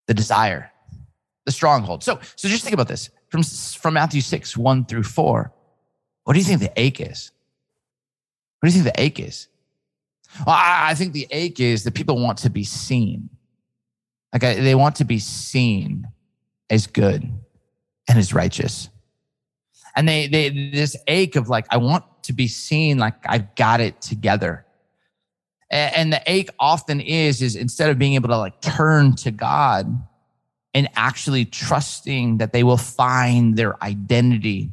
the 0.07 0.13
desire, 0.13 0.71
the 1.45 1.51
stronghold. 1.51 2.03
So, 2.03 2.19
so 2.35 2.47
just 2.47 2.63
think 2.63 2.73
about 2.73 2.87
this 2.87 3.09
from, 3.29 3.43
from 3.43 3.93
Matthew 3.95 4.21
6, 4.21 4.57
1 4.57 4.85
through 4.85 5.03
4. 5.03 5.51
What 6.23 6.33
do 6.33 6.39
you 6.39 6.45
think 6.45 6.59
the 6.59 6.73
ache 6.75 7.01
is? 7.01 7.31
What 8.59 8.69
do 8.69 8.75
you 8.75 8.83
think 8.83 8.95
the 8.95 9.01
ache 9.01 9.19
is? 9.19 9.47
Well, 10.45 10.55
I, 10.55 10.89
I 10.89 10.93
think 10.95 11.13
the 11.13 11.27
ache 11.31 11.59
is 11.59 11.83
that 11.83 11.93
people 11.93 12.19
want 12.19 12.39
to 12.39 12.49
be 12.49 12.63
seen. 12.63 13.29
Like 14.33 14.43
I, 14.43 14.55
they 14.55 14.75
want 14.75 14.95
to 14.97 15.05
be 15.05 15.19
seen 15.19 16.07
as 16.69 16.87
good 16.87 17.23
and 18.07 18.19
as 18.19 18.33
righteous. 18.33 18.89
And 19.95 20.09
they, 20.09 20.27
they, 20.27 20.49
this 20.71 20.97
ache 21.07 21.35
of 21.35 21.47
like, 21.47 21.65
I 21.69 21.77
want 21.77 22.03
to 22.23 22.33
be 22.33 22.47
seen 22.47 22.97
like 22.97 23.13
I've 23.25 23.55
got 23.55 23.79
it 23.79 24.01
together. 24.01 24.64
And, 25.71 26.13
the 26.13 26.21
ache 26.27 26.49
often 26.59 27.01
is, 27.01 27.41
is 27.41 27.55
instead 27.55 27.89
of 27.89 27.97
being 27.97 28.13
able 28.13 28.29
to 28.29 28.37
like 28.37 28.61
turn 28.61 29.15
to 29.17 29.31
God, 29.31 30.05
and 30.75 30.89
actually 30.97 31.45
trusting 31.45 32.37
that 32.39 32.51
they 32.51 32.61
will 32.61 32.77
find 32.77 33.55
their 33.55 33.81
identity 33.81 34.71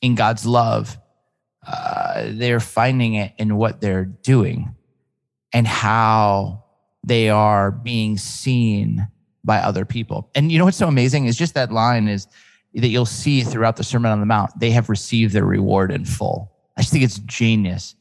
in 0.00 0.14
God's 0.14 0.46
love, 0.46 0.96
uh, 1.66 2.28
they're 2.28 2.60
finding 2.60 3.14
it 3.14 3.32
in 3.36 3.56
what 3.56 3.80
they're 3.80 4.04
doing 4.04 4.74
and 5.52 5.66
how 5.66 6.62
they 7.04 7.28
are 7.28 7.72
being 7.72 8.16
seen 8.16 9.08
by 9.42 9.58
other 9.58 9.84
people. 9.84 10.30
And 10.36 10.52
you 10.52 10.58
know 10.58 10.66
what's 10.66 10.76
so 10.76 10.86
amazing 10.86 11.26
is 11.26 11.36
just 11.36 11.54
that 11.54 11.72
line 11.72 12.06
is 12.06 12.28
that 12.74 12.88
you'll 12.88 13.04
see 13.04 13.42
throughout 13.42 13.76
the 13.76 13.82
Sermon 13.82 14.12
on 14.12 14.20
the 14.20 14.26
Mount. 14.26 14.52
They 14.60 14.70
have 14.70 14.88
received 14.88 15.34
their 15.34 15.44
reward 15.44 15.90
in 15.90 16.04
full. 16.04 16.52
I 16.76 16.82
just 16.82 16.92
think 16.92 17.02
it's 17.02 17.18
genius. 17.18 17.96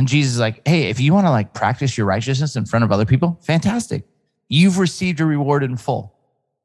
And 0.00 0.08
Jesus 0.08 0.32
is 0.32 0.38
like, 0.38 0.66
hey, 0.66 0.84
if 0.84 0.98
you 0.98 1.12
want 1.12 1.26
to 1.26 1.30
like 1.30 1.52
practice 1.52 1.98
your 1.98 2.06
righteousness 2.06 2.56
in 2.56 2.64
front 2.64 2.86
of 2.86 2.90
other 2.90 3.04
people, 3.04 3.38
fantastic. 3.42 4.04
You've 4.48 4.78
received 4.78 5.18
your 5.18 5.28
reward 5.28 5.62
in 5.62 5.76
full. 5.76 6.16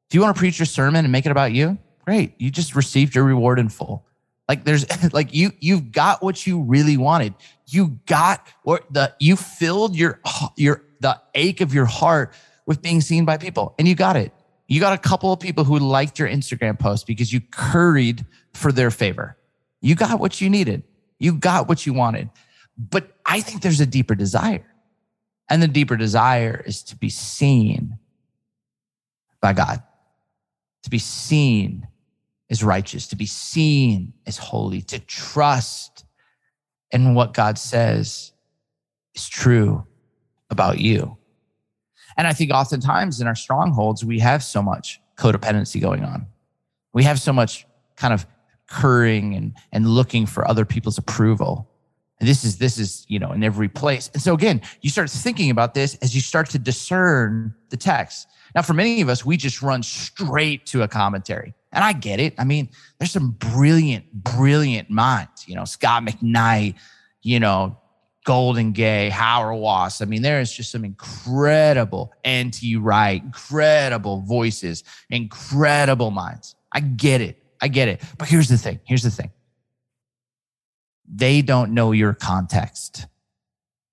If 0.08 0.14
you 0.14 0.22
want 0.22 0.34
to 0.34 0.38
preach 0.38 0.58
your 0.58 0.64
sermon 0.64 1.04
and 1.04 1.12
make 1.12 1.26
it 1.26 1.32
about 1.32 1.52
you, 1.52 1.76
great. 2.06 2.32
You 2.38 2.50
just 2.50 2.74
received 2.74 3.14
your 3.14 3.24
reward 3.24 3.58
in 3.58 3.68
full. 3.68 4.06
Like 4.48 4.64
there's 4.64 4.86
like 5.12 5.34
you 5.34 5.52
you've 5.60 5.92
got 5.92 6.22
what 6.22 6.46
you 6.46 6.62
really 6.62 6.96
wanted. 6.96 7.34
You 7.66 7.98
got 8.06 8.48
what 8.62 8.90
the 8.90 9.12
you 9.20 9.36
filled 9.36 9.94
your 9.94 10.18
your 10.56 10.82
the 11.00 11.20
ache 11.34 11.60
of 11.60 11.74
your 11.74 11.84
heart 11.84 12.32
with 12.64 12.80
being 12.80 13.02
seen 13.02 13.26
by 13.26 13.36
people 13.36 13.74
and 13.78 13.86
you 13.86 13.94
got 13.94 14.16
it. 14.16 14.32
You 14.66 14.80
got 14.80 14.94
a 14.94 14.98
couple 14.98 15.30
of 15.30 15.40
people 15.40 15.62
who 15.62 15.78
liked 15.78 16.18
your 16.18 16.28
Instagram 16.28 16.78
post 16.78 17.06
because 17.06 17.34
you 17.34 17.42
curried 17.42 18.24
for 18.54 18.72
their 18.72 18.90
favor. 18.90 19.36
You 19.82 19.94
got 19.94 20.20
what 20.20 20.40
you 20.40 20.48
needed. 20.48 20.84
You 21.18 21.34
got 21.34 21.68
what 21.68 21.84
you 21.84 21.92
wanted. 21.92 22.30
But 22.78 23.16
I 23.24 23.40
think 23.40 23.62
there's 23.62 23.80
a 23.80 23.86
deeper 23.86 24.14
desire. 24.14 24.66
And 25.48 25.62
the 25.62 25.68
deeper 25.68 25.96
desire 25.96 26.62
is 26.66 26.82
to 26.84 26.96
be 26.96 27.08
seen 27.08 27.98
by 29.40 29.52
God 29.52 29.82
to 30.86 30.90
be 30.90 30.98
seen 31.00 31.88
as 32.48 32.62
righteous, 32.62 33.08
to 33.08 33.16
be 33.16 33.26
seen 33.26 34.12
as 34.24 34.38
holy, 34.38 34.80
to 34.80 35.00
trust 35.00 36.04
in 36.92 37.12
what 37.12 37.34
God 37.34 37.58
says 37.58 38.30
is 39.12 39.28
true 39.28 39.84
about 40.48 40.78
you. 40.78 41.16
And 42.16 42.28
I 42.28 42.32
think 42.32 42.52
oftentimes 42.52 43.20
in 43.20 43.26
our 43.26 43.34
strongholds, 43.34 44.04
we 44.04 44.20
have 44.20 44.44
so 44.44 44.62
much 44.62 45.00
codependency 45.18 45.80
going 45.80 46.04
on. 46.04 46.26
We 46.92 47.02
have 47.02 47.18
so 47.18 47.32
much 47.32 47.66
kind 47.96 48.14
of 48.14 48.28
currying 48.68 49.34
and, 49.34 49.54
and 49.72 49.88
looking 49.88 50.24
for 50.24 50.46
other 50.46 50.64
people's 50.64 50.98
approval. 50.98 51.68
And 52.18 52.28
this 52.28 52.44
is 52.44 52.58
this 52.58 52.78
is 52.78 53.04
you 53.08 53.18
know 53.18 53.32
in 53.32 53.42
every 53.44 53.68
place. 53.68 54.10
And 54.14 54.22
so 54.22 54.34
again, 54.34 54.62
you 54.80 54.90
start 54.90 55.10
thinking 55.10 55.50
about 55.50 55.74
this 55.74 55.96
as 55.96 56.14
you 56.14 56.20
start 56.20 56.50
to 56.50 56.58
discern 56.58 57.54
the 57.70 57.76
text. 57.76 58.28
Now, 58.54 58.62
for 58.62 58.72
many 58.72 59.02
of 59.02 59.08
us, 59.08 59.24
we 59.24 59.36
just 59.36 59.60
run 59.60 59.82
straight 59.82 60.64
to 60.66 60.82
a 60.82 60.88
commentary. 60.88 61.52
And 61.72 61.84
I 61.84 61.92
get 61.92 62.20
it. 62.20 62.34
I 62.38 62.44
mean, 62.44 62.70
there's 62.98 63.10
some 63.10 63.32
brilliant, 63.32 64.10
brilliant 64.12 64.88
minds, 64.88 65.46
you 65.46 65.54
know, 65.54 65.66
Scot 65.66 66.04
McKnight, 66.04 66.76
you 67.20 67.38
know, 67.38 67.76
Goldingay, 68.26 69.10
Hauerwas. 69.10 70.00
I 70.00 70.06
mean, 70.06 70.22
there 70.22 70.40
is 70.40 70.50
just 70.52 70.72
some 70.72 70.84
incredible 70.84 72.12
N.T. 72.24 72.76
Wright, 72.76 73.22
incredible 73.22 74.22
voices, 74.22 74.84
incredible 75.10 76.10
minds. 76.10 76.56
I 76.72 76.80
get 76.80 77.20
it. 77.20 77.42
I 77.60 77.68
get 77.68 77.88
it. 77.88 78.02
But 78.18 78.28
here's 78.28 78.48
the 78.48 78.58
thing. 78.58 78.80
Here's 78.84 79.02
the 79.02 79.10
thing. 79.10 79.30
They 81.12 81.42
don't 81.42 81.72
know 81.72 81.92
your 81.92 82.14
context 82.14 83.06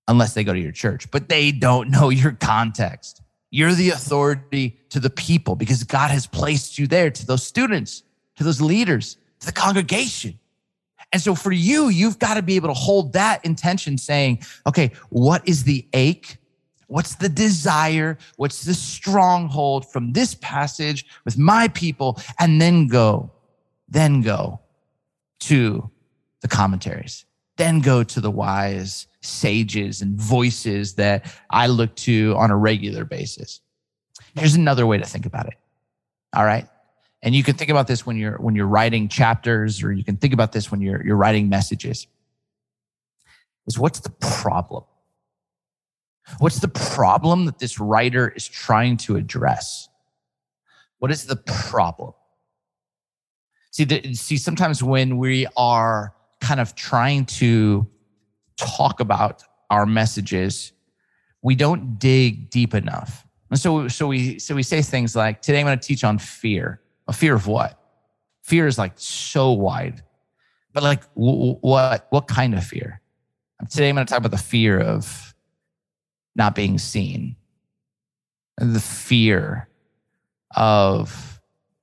unless 0.08 0.34
they 0.34 0.44
go 0.44 0.52
to 0.52 0.60
your 0.60 0.72
church, 0.72 1.10
but 1.10 1.28
they 1.28 1.52
don't 1.52 1.90
know 1.90 2.10
your 2.10 2.32
context. 2.32 3.22
You're 3.50 3.72
the 3.72 3.90
authority 3.90 4.78
to 4.90 5.00
the 5.00 5.10
people 5.10 5.54
because 5.54 5.84
God 5.84 6.10
has 6.10 6.26
placed 6.26 6.78
you 6.78 6.86
there, 6.86 7.10
to 7.10 7.26
those 7.26 7.46
students, 7.46 8.02
to 8.36 8.44
those 8.44 8.60
leaders, 8.60 9.16
to 9.40 9.46
the 9.46 9.52
congregation. 9.52 10.38
And 11.12 11.22
so 11.22 11.36
for 11.36 11.52
you, 11.52 11.88
you've 11.88 12.18
got 12.18 12.34
to 12.34 12.42
be 12.42 12.56
able 12.56 12.68
to 12.68 12.74
hold 12.74 13.12
that 13.12 13.44
intention 13.44 13.96
saying, 13.96 14.42
okay, 14.66 14.90
what 15.10 15.48
is 15.48 15.62
the 15.62 15.86
ache? 15.92 16.38
What's 16.88 17.14
the 17.14 17.28
desire? 17.28 18.18
What's 18.36 18.64
the 18.64 18.74
stronghold 18.74 19.90
from 19.90 20.12
this 20.12 20.34
passage 20.34 21.06
with 21.24 21.38
my 21.38 21.68
people? 21.68 22.20
And 22.40 22.60
then 22.60 22.88
go, 22.88 23.30
then 23.88 24.20
go 24.22 24.60
to 25.40 25.90
the 26.44 26.48
commentaries, 26.48 27.24
then 27.56 27.80
go 27.80 28.04
to 28.04 28.20
the 28.20 28.30
wise 28.30 29.06
sages 29.22 30.02
and 30.02 30.14
voices 30.20 30.92
that 30.96 31.34
I 31.48 31.68
look 31.68 31.96
to 31.96 32.34
on 32.36 32.50
a 32.50 32.56
regular 32.56 33.06
basis. 33.06 33.62
Here's 34.34 34.54
another 34.54 34.86
way 34.86 34.98
to 34.98 35.06
think 35.06 35.24
about 35.24 35.46
it. 35.46 35.54
All 36.36 36.44
right. 36.44 36.68
And 37.22 37.34
you 37.34 37.42
can 37.42 37.56
think 37.56 37.70
about 37.70 37.86
this 37.86 38.04
when 38.04 38.18
you're 38.18 38.36
when 38.36 38.54
you're 38.54 38.66
writing 38.66 39.08
chapters, 39.08 39.82
or 39.82 39.90
you 39.90 40.04
can 40.04 40.18
think 40.18 40.34
about 40.34 40.52
this 40.52 40.70
when 40.70 40.82
you're 40.82 41.02
you're 41.02 41.16
writing 41.16 41.48
messages. 41.48 42.06
Is 43.66 43.78
what's 43.78 44.00
the 44.00 44.10
problem? 44.10 44.84
What's 46.40 46.58
the 46.58 46.68
problem 46.68 47.46
that 47.46 47.58
this 47.58 47.80
writer 47.80 48.28
is 48.28 48.46
trying 48.46 48.98
to 48.98 49.16
address? 49.16 49.88
What 50.98 51.10
is 51.10 51.24
the 51.24 51.36
problem? 51.36 52.12
See, 53.70 53.84
the, 53.84 54.14
see, 54.14 54.36
sometimes 54.36 54.82
when 54.84 55.16
we 55.16 55.48
are 55.56 56.13
kind 56.44 56.60
of 56.60 56.74
trying 56.74 57.24
to 57.24 57.86
talk 58.56 59.00
about 59.00 59.42
our 59.70 59.86
messages, 59.86 60.72
we 61.42 61.54
don't 61.54 61.98
dig 61.98 62.50
deep 62.50 62.74
enough. 62.74 63.26
And 63.50 63.58
so, 63.58 63.88
so 63.88 64.06
we 64.06 64.38
so 64.38 64.54
we 64.54 64.62
say 64.62 64.82
things 64.82 65.16
like, 65.16 65.42
"Today 65.42 65.60
I'm 65.60 65.66
going 65.66 65.78
to 65.78 65.86
teach 65.86 66.04
on 66.04 66.18
fear." 66.18 66.80
A 67.06 67.12
fear 67.12 67.34
of 67.34 67.46
what? 67.46 67.78
Fear 68.42 68.66
is 68.66 68.78
like 68.78 68.92
so 68.96 69.52
wide, 69.52 70.02
but 70.72 70.82
like 70.82 71.02
w- 71.14 71.56
what? 71.60 72.06
What 72.10 72.28
kind 72.28 72.54
of 72.54 72.64
fear? 72.64 73.00
Today 73.70 73.88
I'm 73.88 73.94
going 73.94 74.06
to 74.06 74.10
talk 74.10 74.18
about 74.18 74.30
the 74.30 74.38
fear 74.38 74.80
of 74.80 75.34
not 76.34 76.54
being 76.54 76.78
seen, 76.78 77.36
the 78.58 78.80
fear 78.80 79.68
of 80.56 81.33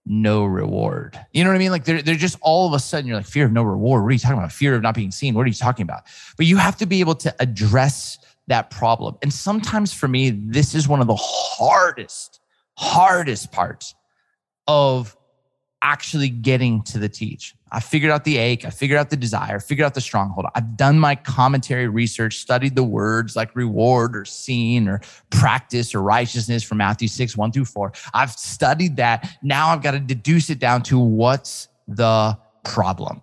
no 0.05 0.45
reward. 0.45 1.19
You 1.31 1.43
know 1.43 1.49
what 1.49 1.55
I 1.55 1.59
mean? 1.59 1.71
Like 1.71 1.85
they're, 1.85 2.01
they're 2.01 2.15
just 2.15 2.37
all 2.41 2.67
of 2.67 2.73
a 2.73 2.79
sudden 2.79 3.07
you're 3.07 3.17
like 3.17 3.25
fear 3.25 3.45
of 3.45 3.51
no 3.51 3.63
reward. 3.63 4.03
What 4.03 4.09
are 4.09 4.11
you 4.11 4.19
talking 4.19 4.37
about? 4.37 4.51
Fear 4.51 4.75
of 4.75 4.81
not 4.81 4.95
being 4.95 5.11
seen. 5.11 5.33
What 5.33 5.43
are 5.43 5.47
you 5.47 5.53
talking 5.53 5.83
about? 5.83 6.03
But 6.37 6.45
you 6.45 6.57
have 6.57 6.77
to 6.77 6.85
be 6.85 6.99
able 6.99 7.15
to 7.15 7.35
address 7.39 8.17
that 8.47 8.69
problem. 8.71 9.17
And 9.21 9.31
sometimes 9.31 9.93
for 9.93 10.07
me, 10.07 10.31
this 10.31 10.75
is 10.75 10.87
one 10.87 11.01
of 11.01 11.07
the 11.07 11.15
hardest, 11.15 12.39
hardest 12.77 13.51
parts 13.51 13.93
of 14.67 15.15
actually 15.81 16.29
getting 16.29 16.81
to 16.83 16.99
the 16.99 17.09
teach. 17.09 17.55
I 17.71 17.79
figured 17.79 18.11
out 18.11 18.23
the 18.23 18.37
ache, 18.37 18.65
I 18.65 18.69
figured 18.69 18.99
out 18.99 19.09
the 19.09 19.17
desire, 19.17 19.59
figured 19.59 19.85
out 19.85 19.93
the 19.93 20.01
stronghold. 20.01 20.45
I've 20.55 20.75
done 20.75 20.99
my 20.99 21.15
commentary 21.15 21.87
research, 21.87 22.37
studied 22.37 22.75
the 22.75 22.83
words 22.83 23.35
like 23.35 23.55
reward 23.55 24.15
or 24.15 24.25
seen 24.25 24.87
or 24.87 25.01
practice 25.29 25.95
or 25.95 26.01
righteousness 26.01 26.63
from 26.63 26.79
Matthew 26.79 27.07
6, 27.07 27.37
1 27.37 27.51
through 27.51 27.65
4. 27.65 27.93
I've 28.13 28.31
studied 28.31 28.97
that. 28.97 29.37
Now 29.41 29.69
I've 29.69 29.81
got 29.81 29.91
to 29.91 29.99
deduce 29.99 30.49
it 30.49 30.59
down 30.59 30.83
to 30.83 30.99
what's 30.99 31.69
the 31.87 32.37
problem. 32.63 33.21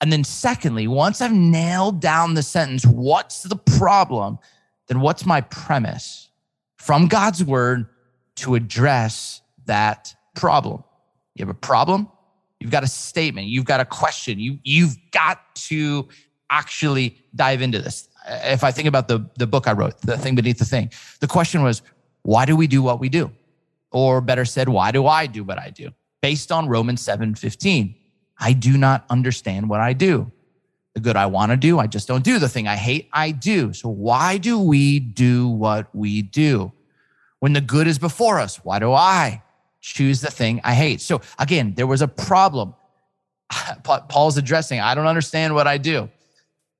And 0.00 0.12
then, 0.12 0.24
secondly, 0.24 0.86
once 0.86 1.20
I've 1.20 1.32
nailed 1.32 2.00
down 2.00 2.34
the 2.34 2.42
sentence, 2.42 2.84
what's 2.84 3.42
the 3.42 3.56
problem? 3.56 4.38
Then 4.88 5.00
what's 5.00 5.24
my 5.24 5.40
premise 5.40 6.28
from 6.76 7.08
God's 7.08 7.42
word 7.42 7.86
to 8.36 8.54
address 8.54 9.40
that 9.64 10.14
problem? 10.34 10.84
You 11.36 11.44
have 11.44 11.54
a 11.54 11.58
problem, 11.58 12.08
you've 12.60 12.70
got 12.70 12.82
a 12.82 12.88
statement, 12.88 13.46
you've 13.48 13.66
got 13.66 13.80
a 13.80 13.84
question, 13.84 14.40
you, 14.40 14.58
you've 14.64 14.96
got 15.10 15.54
to 15.54 16.08
actually 16.48 17.18
dive 17.34 17.60
into 17.60 17.78
this. 17.78 18.08
If 18.26 18.64
I 18.64 18.72
think 18.72 18.88
about 18.88 19.06
the, 19.06 19.28
the 19.38 19.46
book 19.46 19.68
I 19.68 19.72
wrote, 19.72 20.00
The 20.00 20.16
Thing 20.16 20.34
Beneath 20.34 20.58
the 20.58 20.64
Thing, 20.64 20.90
the 21.20 21.26
question 21.26 21.62
was, 21.62 21.82
why 22.22 22.46
do 22.46 22.56
we 22.56 22.66
do 22.66 22.82
what 22.82 22.98
we 22.98 23.08
do? 23.08 23.30
Or 23.92 24.20
better 24.20 24.44
said, 24.44 24.68
why 24.68 24.90
do 24.90 25.06
I 25.06 25.26
do 25.26 25.44
what 25.44 25.58
I 25.58 25.70
do? 25.70 25.90
Based 26.22 26.50
on 26.50 26.68
Romans 26.68 27.02
7 27.02 27.34
15. 27.34 27.94
I 28.38 28.52
do 28.52 28.76
not 28.76 29.04
understand 29.10 29.68
what 29.68 29.80
I 29.80 29.92
do. 29.92 30.30
The 30.94 31.00
good 31.00 31.16
I 31.16 31.26
want 31.26 31.52
to 31.52 31.56
do, 31.56 31.78
I 31.78 31.86
just 31.86 32.08
don't 32.08 32.24
do. 32.24 32.38
The 32.38 32.48
thing 32.48 32.66
I 32.66 32.76
hate, 32.76 33.08
I 33.12 33.30
do. 33.30 33.72
So 33.72 33.88
why 33.88 34.38
do 34.38 34.58
we 34.58 34.98
do 34.98 35.48
what 35.48 35.94
we 35.94 36.22
do? 36.22 36.72
When 37.40 37.52
the 37.52 37.60
good 37.60 37.86
is 37.86 37.98
before 37.98 38.40
us, 38.40 38.56
why 38.64 38.78
do 38.78 38.92
I 38.92 39.42
choose 39.94 40.20
the 40.20 40.30
thing 40.30 40.60
I 40.64 40.74
hate? 40.74 41.00
So 41.00 41.20
again, 41.38 41.74
there 41.76 41.86
was 41.86 42.02
a 42.02 42.08
problem. 42.08 42.74
Paul's 43.84 44.36
addressing, 44.36 44.80
I 44.80 44.94
don't 44.94 45.06
understand 45.06 45.54
what 45.54 45.66
I 45.66 45.78
do. 45.78 46.10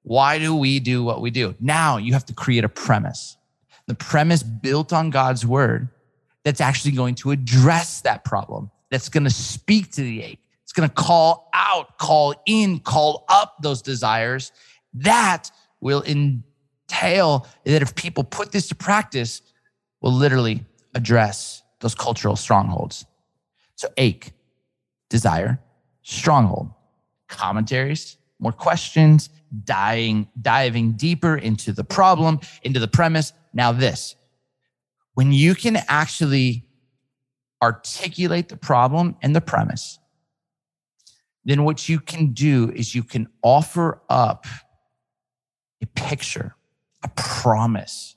Why 0.03 0.39
do 0.39 0.55
we 0.55 0.81
do 0.81 1.05
what 1.05 1.21
we 1.21 1.31
do? 1.31 1.55
Now 1.61 1.97
you 1.99 2.13
have 2.13 2.27
to 2.27 2.35
create 2.35 2.65
a 2.65 2.69
premise. 2.69 3.37
The 3.87 3.95
premise 3.95 4.43
built 4.43 4.93
on 4.93 5.11
God's 5.11 5.47
word 5.47 5.89
that's 6.45 6.61
actually 6.61 6.93
going 6.93 7.15
to 7.17 7.31
address 7.31 8.01
that 8.03 8.25
problem, 8.25 8.71
that's 8.91 9.09
going 9.09 9.25
to 9.25 9.31
speak 9.31 9.93
to 9.93 10.03
the 10.03 10.23
ache, 10.23 10.41
it's 10.63 10.73
going 10.73 10.89
to 10.89 10.95
call 10.95 11.49
out, 11.55 11.99
call 11.99 12.35
in, 12.47 12.81
call 12.81 13.25
up 13.29 13.57
those 13.63 13.83
desires. 13.83 14.53
That 14.95 15.51
will 15.81 16.03
entail 16.03 17.47
that 17.65 17.83
if 17.83 17.95
people 17.95 18.25
put 18.25 18.53
this 18.53 18.69
to 18.69 18.75
practice, 18.75 19.43
will 20.01 20.13
literally 20.13 20.65
address 20.95 21.63
those 21.81 21.95
cultural 21.95 22.37
strongholds. 22.37 23.05
So, 23.75 23.89
ache, 23.97 24.33
desire, 25.11 25.61
stronghold, 26.03 26.71
commentaries, 27.29 28.17
more 28.39 28.53
questions, 28.53 29.29
dying, 29.65 30.29
diving 30.41 30.93
deeper 30.93 31.37
into 31.37 31.73
the 31.73 31.85
problem, 31.85 32.41
into 32.63 32.81
the 32.81 32.89
premise. 32.89 33.33
Now, 33.53 33.73
this 33.73 34.17
when 35.15 35.33
you 35.33 35.55
can 35.55 35.79
actually 35.89 36.67
articulate 37.63 38.51
the 38.51 38.57
problem 38.57 39.17
and 39.23 39.35
the 39.35 39.41
premise, 39.41 39.99
then 41.47 41.65
what 41.65 41.89
you 41.89 42.01
can 42.01 42.33
do 42.33 42.71
is 42.75 42.95
you 42.95 43.03
can 43.03 43.29
offer 43.43 44.03
up 44.11 44.45
a 45.83 45.87
picture, 45.87 46.55
a 47.03 47.09
promise 47.17 48.16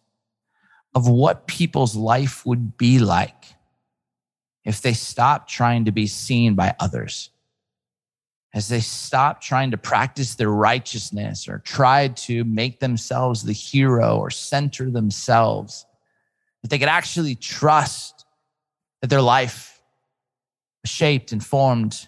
of 0.95 1.07
what 1.07 1.47
people's 1.47 1.95
life 1.95 2.45
would 2.45 2.77
be 2.77 2.99
like 2.99 3.45
if 4.65 4.81
they 4.81 4.93
stopped 4.93 5.49
trying 5.49 5.85
to 5.85 5.91
be 5.91 6.07
seen 6.07 6.55
by 6.55 6.75
others, 6.79 7.29
as 8.53 8.67
they 8.67 8.79
stopped 8.79 9.43
trying 9.43 9.71
to 9.71 9.77
practice 9.77 10.35
their 10.35 10.49
righteousness 10.49 11.47
or 11.47 11.59
tried 11.59 12.17
to 12.17 12.43
make 12.43 12.79
themselves 12.79 13.43
the 13.43 13.53
hero 13.53 14.17
or 14.17 14.29
center 14.29 14.89
themselves, 14.89 15.85
that 16.61 16.69
they 16.69 16.79
could 16.79 16.87
actually 16.87 17.35
trust 17.35 18.25
that 19.01 19.09
their 19.09 19.21
life 19.21 19.81
was 20.83 20.91
shaped 20.91 21.31
and 21.31 21.45
formed 21.45 22.07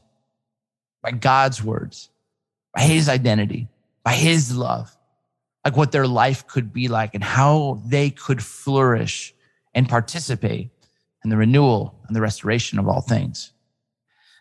by 1.02 1.12
God's 1.12 1.64
words, 1.64 2.10
by 2.74 2.82
his 2.82 3.08
identity, 3.08 3.68
by 4.04 4.14
his 4.14 4.56
love, 4.56 4.96
like 5.64 5.78
what 5.78 5.92
their 5.92 6.08
life 6.08 6.48
could 6.48 6.74
be 6.74 6.88
like 6.88 7.14
and 7.14 7.24
how 7.24 7.82
they 7.86 8.10
could 8.10 8.44
flourish 8.44 9.34
and 9.74 9.88
participate 9.88 10.70
in 11.24 11.30
the 11.30 11.38
renewal 11.38 12.00
and 12.08 12.16
the 12.16 12.22
restoration 12.22 12.80
of 12.80 12.88
all 12.88 13.02
things. 13.02 13.52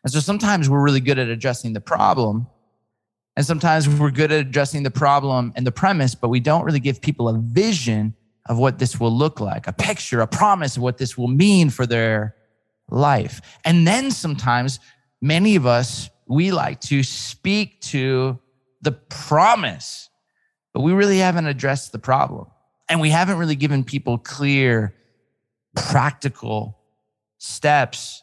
And 0.03 0.13
so 0.13 0.21
sometimes 0.21 0.71
we're 0.71 0.83
really 0.83 1.01
good 1.01 1.19
at 1.19 1.29
addressing 1.29 1.75
the 1.75 1.81
problem. 1.81 2.47
And 3.37 3.45
sometimes 3.45 3.89
we're 3.89 4.11
good 4.11 4.33
at 4.33 4.41
addressing 4.41 4.83
the 4.83 4.91
problem 4.91 5.53
and 5.57 5.67
the 5.67 5.73
premise, 5.73 6.15
but 6.15 6.29
we 6.29 6.41
don't 6.41 6.65
really 6.65 6.81
give 6.81 7.01
people 7.01 7.29
a 7.29 7.39
vision 7.39 8.15
of 8.47 8.59
what 8.59 8.79
this 8.79 8.99
will 8.99 9.13
look 9.13 9.41
like, 9.41 9.67
a 9.67 9.73
picture, 9.73 10.21
a 10.21 10.27
promise 10.27 10.77
of 10.77 10.83
what 10.83 10.99
this 10.99 11.17
will 11.17 11.29
mean 11.29 11.71
for 11.71 11.87
their 11.87 12.35
life. 12.89 13.41
And 13.65 13.87
then 13.87 14.11
sometimes 14.11 14.81
many 15.21 15.55
of 15.57 15.67
us 15.67 16.11
we 16.31 16.53
like 16.53 16.81
to 16.81 17.03
speak 17.03 17.81
to 17.81 18.39
the 18.83 18.93
promise, 18.93 20.10
but 20.73 20.81
we 20.81 20.93
really 20.93 21.19
haven't 21.19 21.47
addressed 21.47 21.93
the 21.93 21.99
problem. 21.99 22.47
And 22.89 23.01
we 23.01 23.11
haven't 23.11 23.39
really 23.39 23.57
given 23.57 23.85
people 23.85 24.19
clear, 24.19 24.95
practical 25.77 26.79
steps 27.39 28.23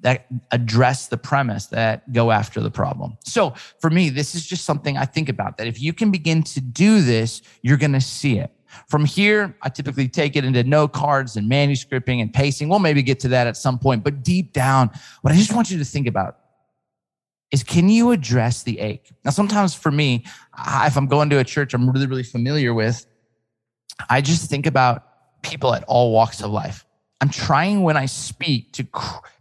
that 0.00 0.26
address 0.52 1.08
the 1.08 1.16
premise 1.16 1.66
that 1.66 2.12
go 2.12 2.30
after 2.30 2.60
the 2.60 2.70
problem. 2.70 3.16
So 3.24 3.54
for 3.80 3.90
me, 3.90 4.10
this 4.10 4.34
is 4.34 4.46
just 4.46 4.64
something 4.64 4.96
I 4.96 5.04
think 5.04 5.28
about 5.28 5.58
that 5.58 5.66
if 5.66 5.80
you 5.80 5.92
can 5.92 6.12
begin 6.12 6.44
to 6.44 6.60
do 6.60 7.00
this, 7.00 7.42
you're 7.62 7.76
going 7.76 7.92
to 7.92 8.00
see 8.00 8.38
it. 8.38 8.52
From 8.88 9.04
here, 9.04 9.56
I 9.62 9.70
typically 9.70 10.08
take 10.08 10.36
it 10.36 10.44
into 10.44 10.62
note 10.62 10.92
cards 10.92 11.36
and 11.36 11.50
manuscripting 11.50 12.20
and 12.20 12.32
pacing. 12.32 12.68
We'll 12.68 12.78
maybe 12.78 13.02
get 13.02 13.18
to 13.20 13.28
that 13.28 13.46
at 13.46 13.56
some 13.56 13.78
point, 13.78 14.04
but 14.04 14.22
deep 14.22 14.52
down, 14.52 14.90
what 15.22 15.32
I 15.32 15.36
just 15.36 15.54
want 15.54 15.70
you 15.70 15.78
to 15.78 15.84
think 15.84 16.06
about 16.06 16.38
is 17.50 17.62
can 17.62 17.88
you 17.88 18.10
address 18.10 18.62
the 18.62 18.78
ache? 18.78 19.10
Now, 19.24 19.30
sometimes 19.30 19.74
for 19.74 19.90
me, 19.90 20.24
if 20.84 20.96
I'm 20.96 21.06
going 21.06 21.30
to 21.30 21.38
a 21.38 21.44
church 21.44 21.74
I'm 21.74 21.88
really, 21.88 22.06
really 22.06 22.22
familiar 22.22 22.74
with, 22.74 23.06
I 24.10 24.20
just 24.20 24.50
think 24.50 24.66
about 24.66 25.42
people 25.42 25.74
at 25.74 25.84
all 25.84 26.12
walks 26.12 26.42
of 26.42 26.50
life. 26.50 26.84
I'm 27.20 27.30
trying 27.30 27.82
when 27.82 27.96
I 27.96 28.06
speak 28.06 28.72
to 28.74 28.86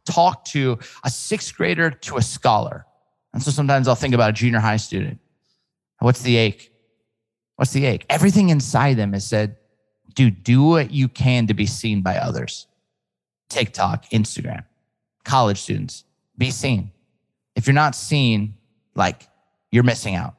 talk 0.05 0.45
to 0.45 0.79
a 1.03 1.09
sixth 1.09 1.55
grader 1.55 1.91
to 1.91 2.17
a 2.17 2.21
scholar. 2.21 2.85
And 3.33 3.43
so 3.43 3.51
sometimes 3.51 3.87
I'll 3.87 3.95
think 3.95 4.15
about 4.15 4.31
a 4.31 4.33
junior 4.33 4.59
high 4.59 4.77
student. 4.77 5.19
What's 5.99 6.21
the 6.21 6.37
ache? 6.37 6.71
What's 7.57 7.71
the 7.71 7.85
ache? 7.85 8.05
Everything 8.09 8.49
inside 8.49 8.95
them 8.95 9.13
has 9.13 9.25
said, 9.27 9.57
dude, 10.13 10.43
do 10.43 10.63
what 10.63 10.91
you 10.91 11.07
can 11.07 11.47
to 11.47 11.53
be 11.53 11.65
seen 11.65 12.01
by 12.01 12.17
others. 12.17 12.67
TikTok, 13.49 14.05
Instagram, 14.09 14.63
college 15.23 15.59
students, 15.59 16.03
be 16.37 16.51
seen. 16.51 16.91
If 17.57 17.67
you're 17.67 17.73
not 17.73 17.95
seen, 17.95 18.53
like 18.95 19.27
you're 19.71 19.83
missing 19.83 20.15
out. 20.15 20.35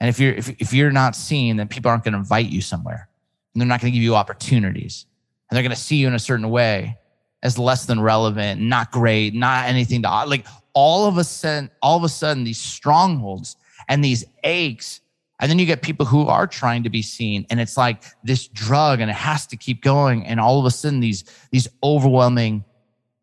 And 0.00 0.08
if 0.08 0.18
you're 0.18 0.32
if, 0.32 0.48
if 0.60 0.72
you're 0.72 0.92
not 0.92 1.14
seen, 1.16 1.56
then 1.56 1.68
people 1.68 1.90
aren't 1.90 2.04
going 2.04 2.12
to 2.12 2.18
invite 2.18 2.48
you 2.48 2.62
somewhere. 2.62 3.08
And 3.52 3.60
they're 3.60 3.68
not 3.68 3.80
going 3.80 3.92
to 3.92 3.96
give 3.96 4.02
you 4.02 4.14
opportunities. 4.14 5.06
And 5.50 5.56
they're 5.56 5.62
going 5.62 5.74
to 5.74 5.80
see 5.80 5.96
you 5.96 6.06
in 6.06 6.14
a 6.14 6.18
certain 6.18 6.48
way 6.48 6.96
as 7.42 7.58
less 7.58 7.84
than 7.84 8.00
relevant, 8.00 8.60
not 8.60 8.90
great, 8.90 9.34
not 9.34 9.68
anything 9.68 10.02
to 10.02 10.08
like 10.26 10.46
all 10.72 11.06
of 11.06 11.18
a 11.18 11.24
sudden, 11.24 11.70
all 11.82 11.96
of 11.96 12.04
a 12.04 12.08
sudden, 12.08 12.44
these 12.44 12.60
strongholds 12.60 13.56
and 13.88 14.04
these 14.04 14.24
aches. 14.44 15.00
And 15.40 15.50
then 15.50 15.58
you 15.58 15.66
get 15.66 15.82
people 15.82 16.06
who 16.06 16.26
are 16.26 16.46
trying 16.46 16.82
to 16.84 16.90
be 16.90 17.02
seen, 17.02 17.44
and 17.50 17.60
it's 17.60 17.76
like 17.76 18.04
this 18.24 18.48
drug, 18.48 19.00
and 19.00 19.10
it 19.10 19.16
has 19.16 19.46
to 19.48 19.56
keep 19.56 19.82
going. 19.82 20.24
And 20.26 20.40
all 20.40 20.58
of 20.58 20.64
a 20.64 20.70
sudden, 20.70 21.00
these 21.00 21.24
these 21.50 21.68
overwhelming 21.82 22.64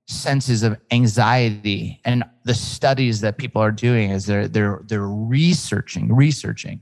senses 0.06 0.64
of 0.64 0.80
anxiety 0.92 2.00
and 2.04 2.24
the 2.44 2.54
studies 2.54 3.22
that 3.22 3.38
people 3.38 3.62
are 3.62 3.72
doing 3.72 4.12
is 4.12 4.26
they're 4.26 4.50
they're 4.50 4.82
they're 4.88 5.08
researching 5.08 6.14
researching 6.14 6.82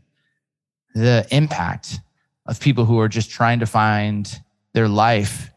the 0.96 1.26
impact 1.30 2.00
of 2.48 2.60
people 2.60 2.84
who 2.84 3.00
are 3.00 3.08
just 3.08 3.30
trying 3.30 3.60
to 3.60 3.66
find 3.66 4.42
their 4.74 4.88
life 4.88 5.52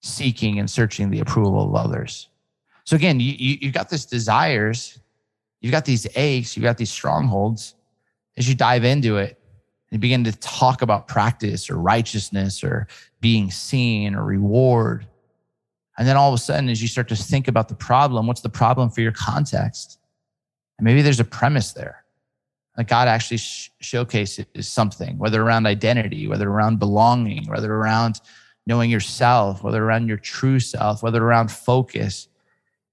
seeking 0.00 0.58
and 0.58 0.70
searching 0.70 1.10
the 1.10 1.20
approval 1.20 1.68
of 1.68 1.74
others. 1.74 2.28
So 2.84 2.96
again 2.96 3.20
you, 3.20 3.32
you 3.32 3.58
you've 3.60 3.74
got 3.74 3.90
this 3.90 4.06
desires 4.06 4.98
you've 5.60 5.72
got 5.72 5.84
these 5.84 6.06
aches 6.16 6.56
you've 6.56 6.64
got 6.64 6.78
these 6.78 6.90
strongholds. 6.90 7.74
As 8.38 8.48
you 8.48 8.54
dive 8.54 8.84
into 8.84 9.18
it 9.18 9.38
and 9.90 10.00
begin 10.00 10.24
to 10.24 10.32
talk 10.32 10.80
about 10.80 11.08
practice 11.08 11.68
or 11.68 11.76
righteousness 11.76 12.64
or 12.64 12.86
being 13.20 13.50
seen 13.50 14.14
or 14.14 14.24
reward 14.24 15.06
and 15.98 16.06
then 16.06 16.16
all 16.16 16.28
of 16.28 16.34
a 16.34 16.38
sudden, 16.38 16.70
as 16.70 16.80
you 16.80 16.86
start 16.86 17.08
to 17.08 17.16
think 17.16 17.48
about 17.48 17.68
the 17.68 17.74
problem, 17.74 18.28
what's 18.28 18.40
the 18.40 18.48
problem 18.48 18.88
for 18.88 19.00
your 19.00 19.12
context? 19.12 19.98
And 20.78 20.84
maybe 20.84 21.02
there's 21.02 21.18
a 21.18 21.24
premise 21.24 21.72
there 21.72 22.04
that 22.76 22.86
God 22.86 23.08
actually 23.08 23.38
sh- 23.38 23.72
showcases 23.80 24.46
something, 24.60 25.18
whether 25.18 25.42
around 25.42 25.66
identity, 25.66 26.28
whether 26.28 26.48
around 26.48 26.78
belonging, 26.78 27.48
whether 27.48 27.74
around 27.74 28.20
knowing 28.64 28.90
yourself, 28.90 29.64
whether 29.64 29.84
around 29.84 30.06
your 30.06 30.18
true 30.18 30.60
self, 30.60 31.02
whether 31.02 31.22
around 31.22 31.50
focus, 31.50 32.28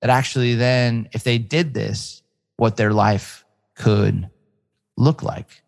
that 0.01 0.09
actually 0.09 0.55
then, 0.55 1.07
if 1.13 1.23
they 1.23 1.37
did 1.37 1.75
this, 1.75 2.23
what 2.57 2.75
their 2.75 2.91
life 2.91 3.45
could 3.75 4.27
look 4.97 5.21
like. 5.21 5.61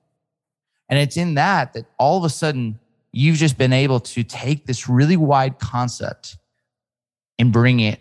And 0.89 0.97
it's 0.97 1.17
in 1.17 1.35
that 1.35 1.73
that 1.73 1.85
all 1.99 2.17
of 2.17 2.23
a 2.23 2.29
sudden 2.29 2.79
you've 3.11 3.37
just 3.37 3.59
been 3.59 3.73
able 3.73 3.99
to 3.99 4.23
take 4.23 4.65
this 4.65 4.89
really 4.89 5.17
wide 5.17 5.59
concept 5.59 6.37
and 7.39 7.51
bring 7.51 7.79
it 7.79 7.99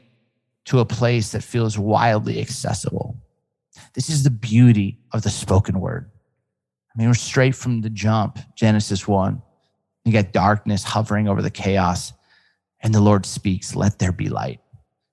to 0.66 0.80
a 0.80 0.84
place 0.84 1.32
that 1.32 1.42
feels 1.42 1.78
wildly 1.78 2.40
accessible. 2.40 3.16
This 3.94 4.10
is 4.10 4.22
the 4.22 4.30
beauty 4.30 4.98
of 5.12 5.22
the 5.22 5.30
spoken 5.30 5.80
word. 5.80 6.10
I 6.94 6.98
mean, 6.98 7.08
we're 7.08 7.14
straight 7.14 7.54
from 7.54 7.82
the 7.82 7.90
jump, 7.90 8.38
Genesis 8.54 9.06
1. 9.06 9.42
You 10.04 10.12
got 10.12 10.32
darkness 10.32 10.82
hovering 10.82 11.28
over 11.28 11.42
the 11.42 11.50
chaos, 11.50 12.12
and 12.80 12.94
the 12.94 13.00
Lord 13.00 13.26
speaks, 13.26 13.76
Let 13.76 13.98
there 13.98 14.12
be 14.12 14.28
light. 14.28 14.60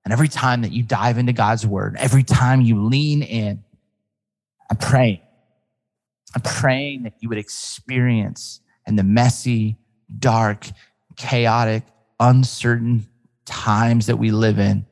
And 0.06 0.12
every 0.12 0.28
time 0.28 0.62
that 0.62 0.72
you 0.72 0.84
dive 0.84 1.18
into 1.18 1.34
God's 1.34 1.66
word, 1.66 1.96
every 1.98 2.24
time 2.24 2.62
you 2.62 2.84
lean 2.84 3.22
in, 3.22 3.64
I'm 4.70 4.78
praying. 4.78 5.22
I'm 6.36 6.42
praying 6.42 7.04
that 7.04 7.14
you 7.20 7.30
would 7.30 7.38
experience 7.38 8.60
in 8.88 8.96
the 8.96 9.04
messy, 9.04 9.78
dark, 10.20 10.68
chaotic, 11.16 11.84
uncertain 12.20 13.08
times 13.45 14.08
that 14.08 14.17
we 14.17 14.32
live 14.32 14.60
in, 14.60 14.86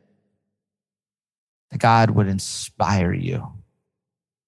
that 1.71 1.79
God 1.79 2.11
would 2.11 2.27
inspire 2.27 3.13
you 3.13 3.47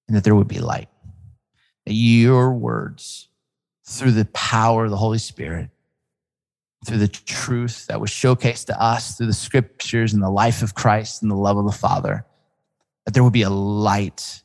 and 0.08 0.18
that 0.18 0.24
there 0.24 0.36
would 0.36 0.48
be 0.48 0.60
light. 0.60 0.90
That 1.86 1.94
your 1.94 2.54
words, 2.54 3.30
through 3.86 4.12
the 4.12 4.26
power 4.26 4.86
of 4.86 4.92
the 4.92 4.98
Holy 4.98 5.18
Spirit, 5.18 5.70
through 6.86 6.98
the 6.98 7.08
truth 7.08 7.88
that 7.88 8.02
was 8.02 8.10
showcased 8.10 8.66
to 8.66 8.82
us 8.82 9.16
through 9.16 9.28
the 9.28 9.34
scriptures 9.34 10.14
and 10.14 10.22
the 10.22 10.30
life 10.30 10.62
of 10.62 10.76
Christ 10.76 11.22
and 11.22 11.32
the 11.32 11.36
love 11.36 11.58
of 11.58 11.66
the 11.66 11.72
Father, 11.72 12.26
that 13.06 13.14
there 13.14 13.24
would 13.24 13.34
be 13.34 13.44
a 13.44 13.50
light 13.50 14.44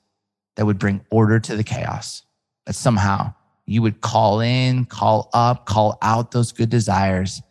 that 0.56 0.66
would 0.66 0.78
bring 0.78 1.04
order 1.10 1.38
to 1.40 1.56
the 1.56 1.64
chaos, 1.64 2.22
that 2.66 2.74
somehow 2.74 3.34
you 3.66 3.82
would 3.82 4.00
call 4.00 4.40
in, 4.40 4.84
call 4.84 5.30
up, 5.32 5.66
call 5.66 5.98
out 6.02 6.30
those 6.30 6.52
good 6.52 6.70
desires, 6.70 7.42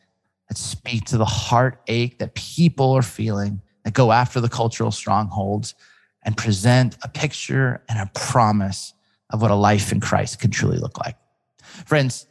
that 0.50 0.58
speak 0.58 1.06
to 1.06 1.18
the 1.18 1.26
heartache 1.26 2.20
that 2.20 2.36
people 2.36 2.94
are 2.94 3.02
feeling, 3.02 3.62
that 3.84 3.94
go 3.94 4.12
after 4.12 4.40
the 4.40 4.50
cultural 4.50 4.92
strongholds 4.92 5.76
and 6.24 6.36
present 6.36 6.98
a 7.04 7.10
picture 7.10 7.84
and 7.90 8.00
a 8.00 8.12
promise 8.14 8.94
of 9.30 9.42
what 9.42 9.52
a 9.52 9.56
life 9.56 9.92
in 9.92 10.00
Christ 10.00 10.40
can 10.40 10.52
truly 10.52 10.78
look 10.78 10.98
like. 11.00 11.16
Friends, 11.86 12.28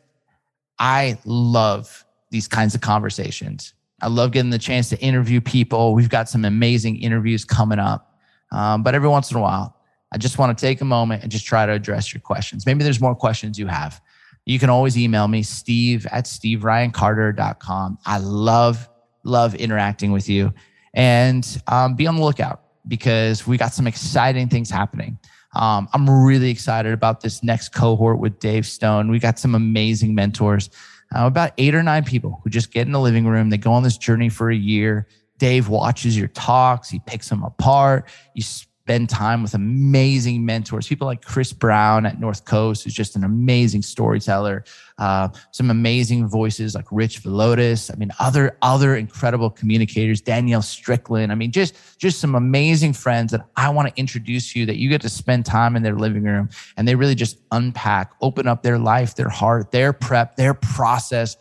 I 0.78 1.18
love 1.24 2.04
these 2.30 2.48
kinds 2.48 2.74
of 2.74 2.80
conversations. 2.80 3.74
I 4.02 4.08
love 4.08 4.32
getting 4.32 4.50
the 4.50 4.58
chance 4.58 4.88
to 4.90 4.98
interview 5.00 5.40
people. 5.40 5.94
We've 5.94 6.08
got 6.08 6.28
some 6.28 6.44
amazing 6.44 6.96
interviews 6.96 7.44
coming 7.44 7.78
up. 7.78 8.18
Um, 8.52 8.82
but 8.82 8.94
every 8.94 9.08
once 9.08 9.30
in 9.30 9.36
a 9.36 9.40
while, 9.40 9.76
I 10.12 10.18
just 10.18 10.38
want 10.38 10.56
to 10.56 10.60
take 10.60 10.80
a 10.80 10.84
moment 10.84 11.22
and 11.22 11.32
just 11.32 11.46
try 11.46 11.66
to 11.66 11.72
address 11.72 12.12
your 12.12 12.20
questions. 12.20 12.66
Maybe 12.66 12.84
there's 12.84 13.00
more 13.00 13.14
questions 13.14 13.58
you 13.58 13.66
have 13.66 14.00
you 14.46 14.60
can 14.60 14.70
always 14.70 14.96
email 14.96 15.26
me, 15.28 15.42
steve 15.42 16.06
at 16.12 16.24
steveryancarter.com. 16.24 17.98
I 18.06 18.18
love, 18.18 18.88
love 19.24 19.54
interacting 19.56 20.12
with 20.12 20.28
you. 20.28 20.54
And 20.94 21.62
um, 21.66 21.94
be 21.96 22.06
on 22.06 22.16
the 22.16 22.22
lookout 22.22 22.62
because 22.88 23.46
we 23.46 23.58
got 23.58 23.74
some 23.74 23.86
exciting 23.86 24.48
things 24.48 24.70
happening. 24.70 25.18
Um, 25.54 25.88
I'm 25.92 26.08
really 26.08 26.50
excited 26.50 26.92
about 26.92 27.20
this 27.20 27.42
next 27.42 27.70
cohort 27.70 28.18
with 28.18 28.38
Dave 28.38 28.66
Stone. 28.66 29.10
We 29.10 29.18
got 29.18 29.38
some 29.38 29.54
amazing 29.54 30.14
mentors, 30.14 30.70
uh, 31.14 31.26
about 31.26 31.52
eight 31.58 31.74
or 31.74 31.82
nine 31.82 32.04
people 32.04 32.40
who 32.44 32.50
just 32.50 32.70
get 32.70 32.86
in 32.86 32.92
the 32.92 33.00
living 33.00 33.26
room. 33.26 33.50
They 33.50 33.58
go 33.58 33.72
on 33.72 33.82
this 33.82 33.98
journey 33.98 34.28
for 34.28 34.50
a 34.50 34.56
year. 34.56 35.08
Dave 35.38 35.68
watches 35.68 36.16
your 36.16 36.28
talks, 36.28 36.88
he 36.88 37.00
picks 37.00 37.28
them 37.28 37.42
apart. 37.42 38.08
You 38.34 38.42
spend 38.86 39.10
time 39.10 39.42
with 39.42 39.52
amazing 39.52 40.46
mentors, 40.46 40.86
people 40.86 41.08
like 41.08 41.20
Chris 41.20 41.52
Brown 41.52 42.06
at 42.06 42.20
North 42.20 42.44
Coast, 42.44 42.84
who's 42.84 42.94
just 42.94 43.16
an 43.16 43.24
amazing 43.24 43.82
storyteller. 43.82 44.62
Uh, 44.96 45.28
some 45.50 45.72
amazing 45.72 46.28
voices 46.28 46.76
like 46.76 46.84
Rich 46.92 47.24
Villodas. 47.24 47.92
I 47.92 47.96
mean, 47.98 48.12
other 48.20 48.56
other 48.62 48.94
incredible 48.94 49.50
communicators, 49.50 50.20
Danielle 50.20 50.62
Strickland. 50.62 51.32
I 51.32 51.34
mean, 51.34 51.50
just 51.50 51.74
just 51.98 52.20
some 52.20 52.36
amazing 52.36 52.92
friends 52.92 53.32
that 53.32 53.44
I 53.56 53.70
want 53.70 53.88
to 53.88 54.00
introduce 54.00 54.54
you. 54.54 54.64
That 54.66 54.76
you 54.76 54.88
get 54.88 55.00
to 55.00 55.08
spend 55.08 55.46
time 55.46 55.74
in 55.74 55.82
their 55.82 55.96
living 55.96 56.22
room, 56.22 56.48
and 56.76 56.86
they 56.86 56.94
really 56.94 57.16
just 57.16 57.38
unpack, 57.50 58.12
open 58.22 58.46
up 58.46 58.62
their 58.62 58.78
life, 58.78 59.16
their 59.16 59.28
heart, 59.28 59.72
their 59.72 59.92
prep, 59.92 60.36
their 60.36 60.54
process 60.54 61.36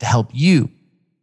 to 0.00 0.04
help 0.04 0.28
you 0.34 0.68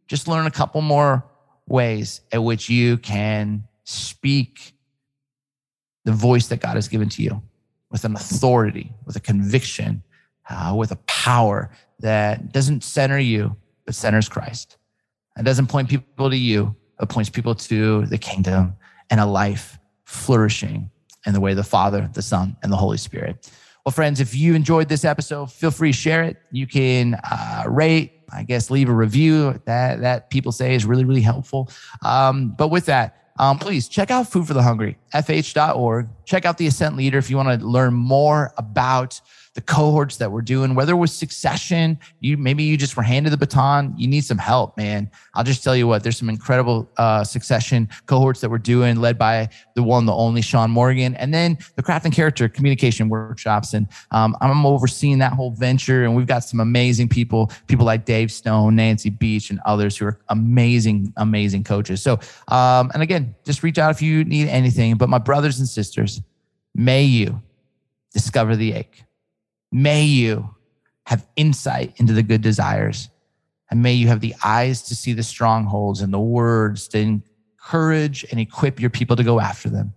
just 0.08 0.26
learn 0.26 0.48
a 0.48 0.50
couple 0.50 0.80
more 0.80 1.24
ways 1.68 2.22
at 2.32 2.42
which 2.42 2.68
you 2.68 2.96
can 2.98 3.62
speak 3.84 4.74
the 6.10 6.16
voice 6.16 6.48
that 6.48 6.60
God 6.60 6.74
has 6.74 6.88
given 6.88 7.08
to 7.10 7.22
you 7.22 7.40
with 7.92 8.04
an 8.04 8.16
authority, 8.16 8.92
with 9.06 9.14
a 9.14 9.20
conviction, 9.20 10.02
uh, 10.48 10.74
with 10.76 10.90
a 10.90 10.96
power 11.06 11.70
that 12.00 12.52
doesn't 12.52 12.82
center 12.82 13.18
you, 13.18 13.56
but 13.86 13.94
centers 13.94 14.28
Christ. 14.28 14.76
It 15.38 15.44
doesn't 15.44 15.68
point 15.68 15.88
people 15.88 16.28
to 16.28 16.36
you, 16.36 16.74
it 17.00 17.08
points 17.08 17.30
people 17.30 17.54
to 17.54 18.06
the 18.06 18.18
kingdom 18.18 18.74
and 19.10 19.20
a 19.20 19.26
life 19.26 19.78
flourishing 20.04 20.90
in 21.26 21.32
the 21.32 21.40
way 21.40 21.52
of 21.52 21.56
the 21.56 21.62
Father, 21.62 22.10
the 22.12 22.22
Son, 22.22 22.56
and 22.64 22.72
the 22.72 22.76
Holy 22.76 22.98
Spirit. 22.98 23.48
Well, 23.86 23.92
friends, 23.92 24.20
if 24.20 24.34
you 24.34 24.54
enjoyed 24.54 24.88
this 24.88 25.04
episode, 25.04 25.52
feel 25.52 25.70
free 25.70 25.92
to 25.92 25.96
share 25.96 26.24
it. 26.24 26.38
You 26.50 26.66
can 26.66 27.14
uh, 27.14 27.64
rate, 27.68 28.12
I 28.32 28.42
guess, 28.42 28.68
leave 28.68 28.88
a 28.88 28.92
review. 28.92 29.60
That 29.64 30.00
that 30.00 30.28
people 30.30 30.50
say 30.50 30.74
is 30.74 30.84
really, 30.84 31.04
really 31.04 31.22
helpful. 31.22 31.70
Um, 32.02 32.54
but 32.58 32.68
with 32.68 32.86
that, 32.86 33.29
um, 33.38 33.58
please 33.58 33.88
check 33.88 34.10
out 34.10 34.28
Food 34.28 34.46
for 34.46 34.54
the 34.54 34.62
Hungry, 34.62 34.98
fh.org. 35.12 36.08
Check 36.30 36.44
out 36.44 36.58
the 36.58 36.68
Ascent 36.68 36.96
Leader 36.96 37.18
if 37.18 37.28
you 37.28 37.36
want 37.36 37.60
to 37.60 37.66
learn 37.66 37.92
more 37.92 38.54
about 38.56 39.20
the 39.54 39.60
cohorts 39.60 40.16
that 40.18 40.30
we're 40.30 40.42
doing, 40.42 40.76
whether 40.76 40.92
it 40.92 40.96
was 40.96 41.12
succession, 41.12 41.98
you 42.20 42.36
maybe 42.36 42.62
you 42.62 42.76
just 42.76 42.96
were 42.96 43.02
handed 43.02 43.30
the 43.30 43.36
baton, 43.36 43.92
you 43.96 44.06
need 44.06 44.24
some 44.24 44.38
help, 44.38 44.76
man. 44.76 45.10
I'll 45.34 45.42
just 45.42 45.64
tell 45.64 45.74
you 45.74 45.88
what, 45.88 46.04
there's 46.04 46.16
some 46.16 46.28
incredible 46.28 46.88
uh, 46.98 47.24
succession 47.24 47.88
cohorts 48.06 48.40
that 48.42 48.50
we're 48.50 48.58
doing, 48.58 49.00
led 49.00 49.18
by 49.18 49.48
the 49.74 49.82
one, 49.82 50.06
the 50.06 50.14
only 50.14 50.40
Sean 50.40 50.70
Morgan, 50.70 51.16
and 51.16 51.34
then 51.34 51.58
the 51.74 51.82
craft 51.82 52.04
and 52.04 52.14
character 52.14 52.48
communication 52.48 53.08
workshops. 53.08 53.74
And 53.74 53.88
um, 54.12 54.36
I'm 54.40 54.64
overseeing 54.64 55.18
that 55.18 55.32
whole 55.32 55.50
venture, 55.50 56.04
and 56.04 56.14
we've 56.14 56.28
got 56.28 56.44
some 56.44 56.60
amazing 56.60 57.08
people, 57.08 57.50
people 57.66 57.84
like 57.84 58.04
Dave 58.04 58.30
Stone, 58.30 58.76
Nancy 58.76 59.10
Beach, 59.10 59.50
and 59.50 59.58
others 59.66 59.96
who 59.96 60.06
are 60.06 60.20
amazing, 60.28 61.12
amazing 61.16 61.64
coaches. 61.64 62.00
So, 62.02 62.20
um, 62.48 62.92
and 62.94 63.02
again, 63.02 63.34
just 63.44 63.64
reach 63.64 63.78
out 63.78 63.90
if 63.90 64.00
you 64.00 64.24
need 64.24 64.46
anything. 64.46 64.94
But 64.94 65.08
my 65.08 65.18
brothers 65.18 65.58
and 65.58 65.68
sisters, 65.68 66.19
May 66.80 67.02
you 67.02 67.42
discover 68.14 68.56
the 68.56 68.72
ache. 68.72 69.04
May 69.70 70.04
you 70.04 70.54
have 71.04 71.26
insight 71.36 71.92
into 71.96 72.14
the 72.14 72.22
good 72.22 72.40
desires. 72.40 73.10
And 73.70 73.82
may 73.82 73.92
you 73.92 74.08
have 74.08 74.20
the 74.20 74.34
eyes 74.42 74.80
to 74.84 74.96
see 74.96 75.12
the 75.12 75.22
strongholds 75.22 76.00
and 76.00 76.10
the 76.10 76.18
words 76.18 76.88
to 76.88 76.98
encourage 76.98 78.24
and 78.30 78.40
equip 78.40 78.80
your 78.80 78.88
people 78.88 79.14
to 79.16 79.22
go 79.22 79.40
after 79.40 79.68
them. 79.68 79.92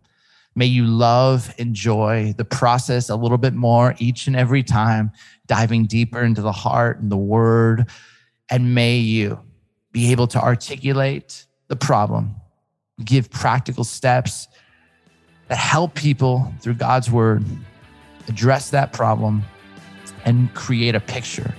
May 0.55 0.65
you 0.65 0.85
love, 0.85 1.55
enjoy 1.57 2.33
the 2.35 2.43
process 2.43 3.09
a 3.09 3.15
little 3.15 3.37
bit 3.37 3.53
more 3.53 3.95
each 3.99 4.27
and 4.27 4.35
every 4.35 4.61
time, 4.61 5.13
diving 5.47 5.85
deeper 5.85 6.21
into 6.21 6.41
the 6.41 6.51
heart 6.51 6.99
and 6.99 7.09
the 7.09 7.15
word. 7.15 7.89
And 8.49 8.75
may 8.75 8.97
you 8.97 9.39
be 9.93 10.11
able 10.11 10.27
to 10.27 10.41
articulate 10.41 11.45
the 11.69 11.77
problem, 11.77 12.35
give 13.05 13.31
practical 13.31 13.85
steps 13.85 14.49
that 15.53 15.59
help 15.59 15.93
people 15.93 16.51
through 16.61 16.73
God's 16.73 17.11
word 17.11 17.45
address 18.27 18.71
that 18.71 18.91
problem 18.91 19.43
and 20.25 20.51
create 20.55 20.95
a 20.95 20.99
picture 20.99 21.53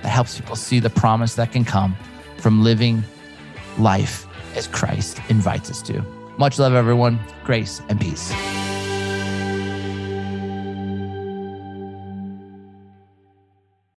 that 0.00 0.08
helps 0.08 0.40
people 0.40 0.56
see 0.56 0.80
the 0.80 0.88
promise 0.88 1.34
that 1.34 1.52
can 1.52 1.62
come 1.62 1.94
from 2.38 2.64
living 2.64 3.04
life 3.78 4.26
as 4.56 4.66
Christ 4.66 5.20
invites 5.28 5.70
us 5.70 5.82
to. 5.82 6.00
Much 6.38 6.58
love, 6.58 6.72
everyone. 6.72 7.20
Grace 7.44 7.82
and 7.90 8.00
peace. 8.00 8.32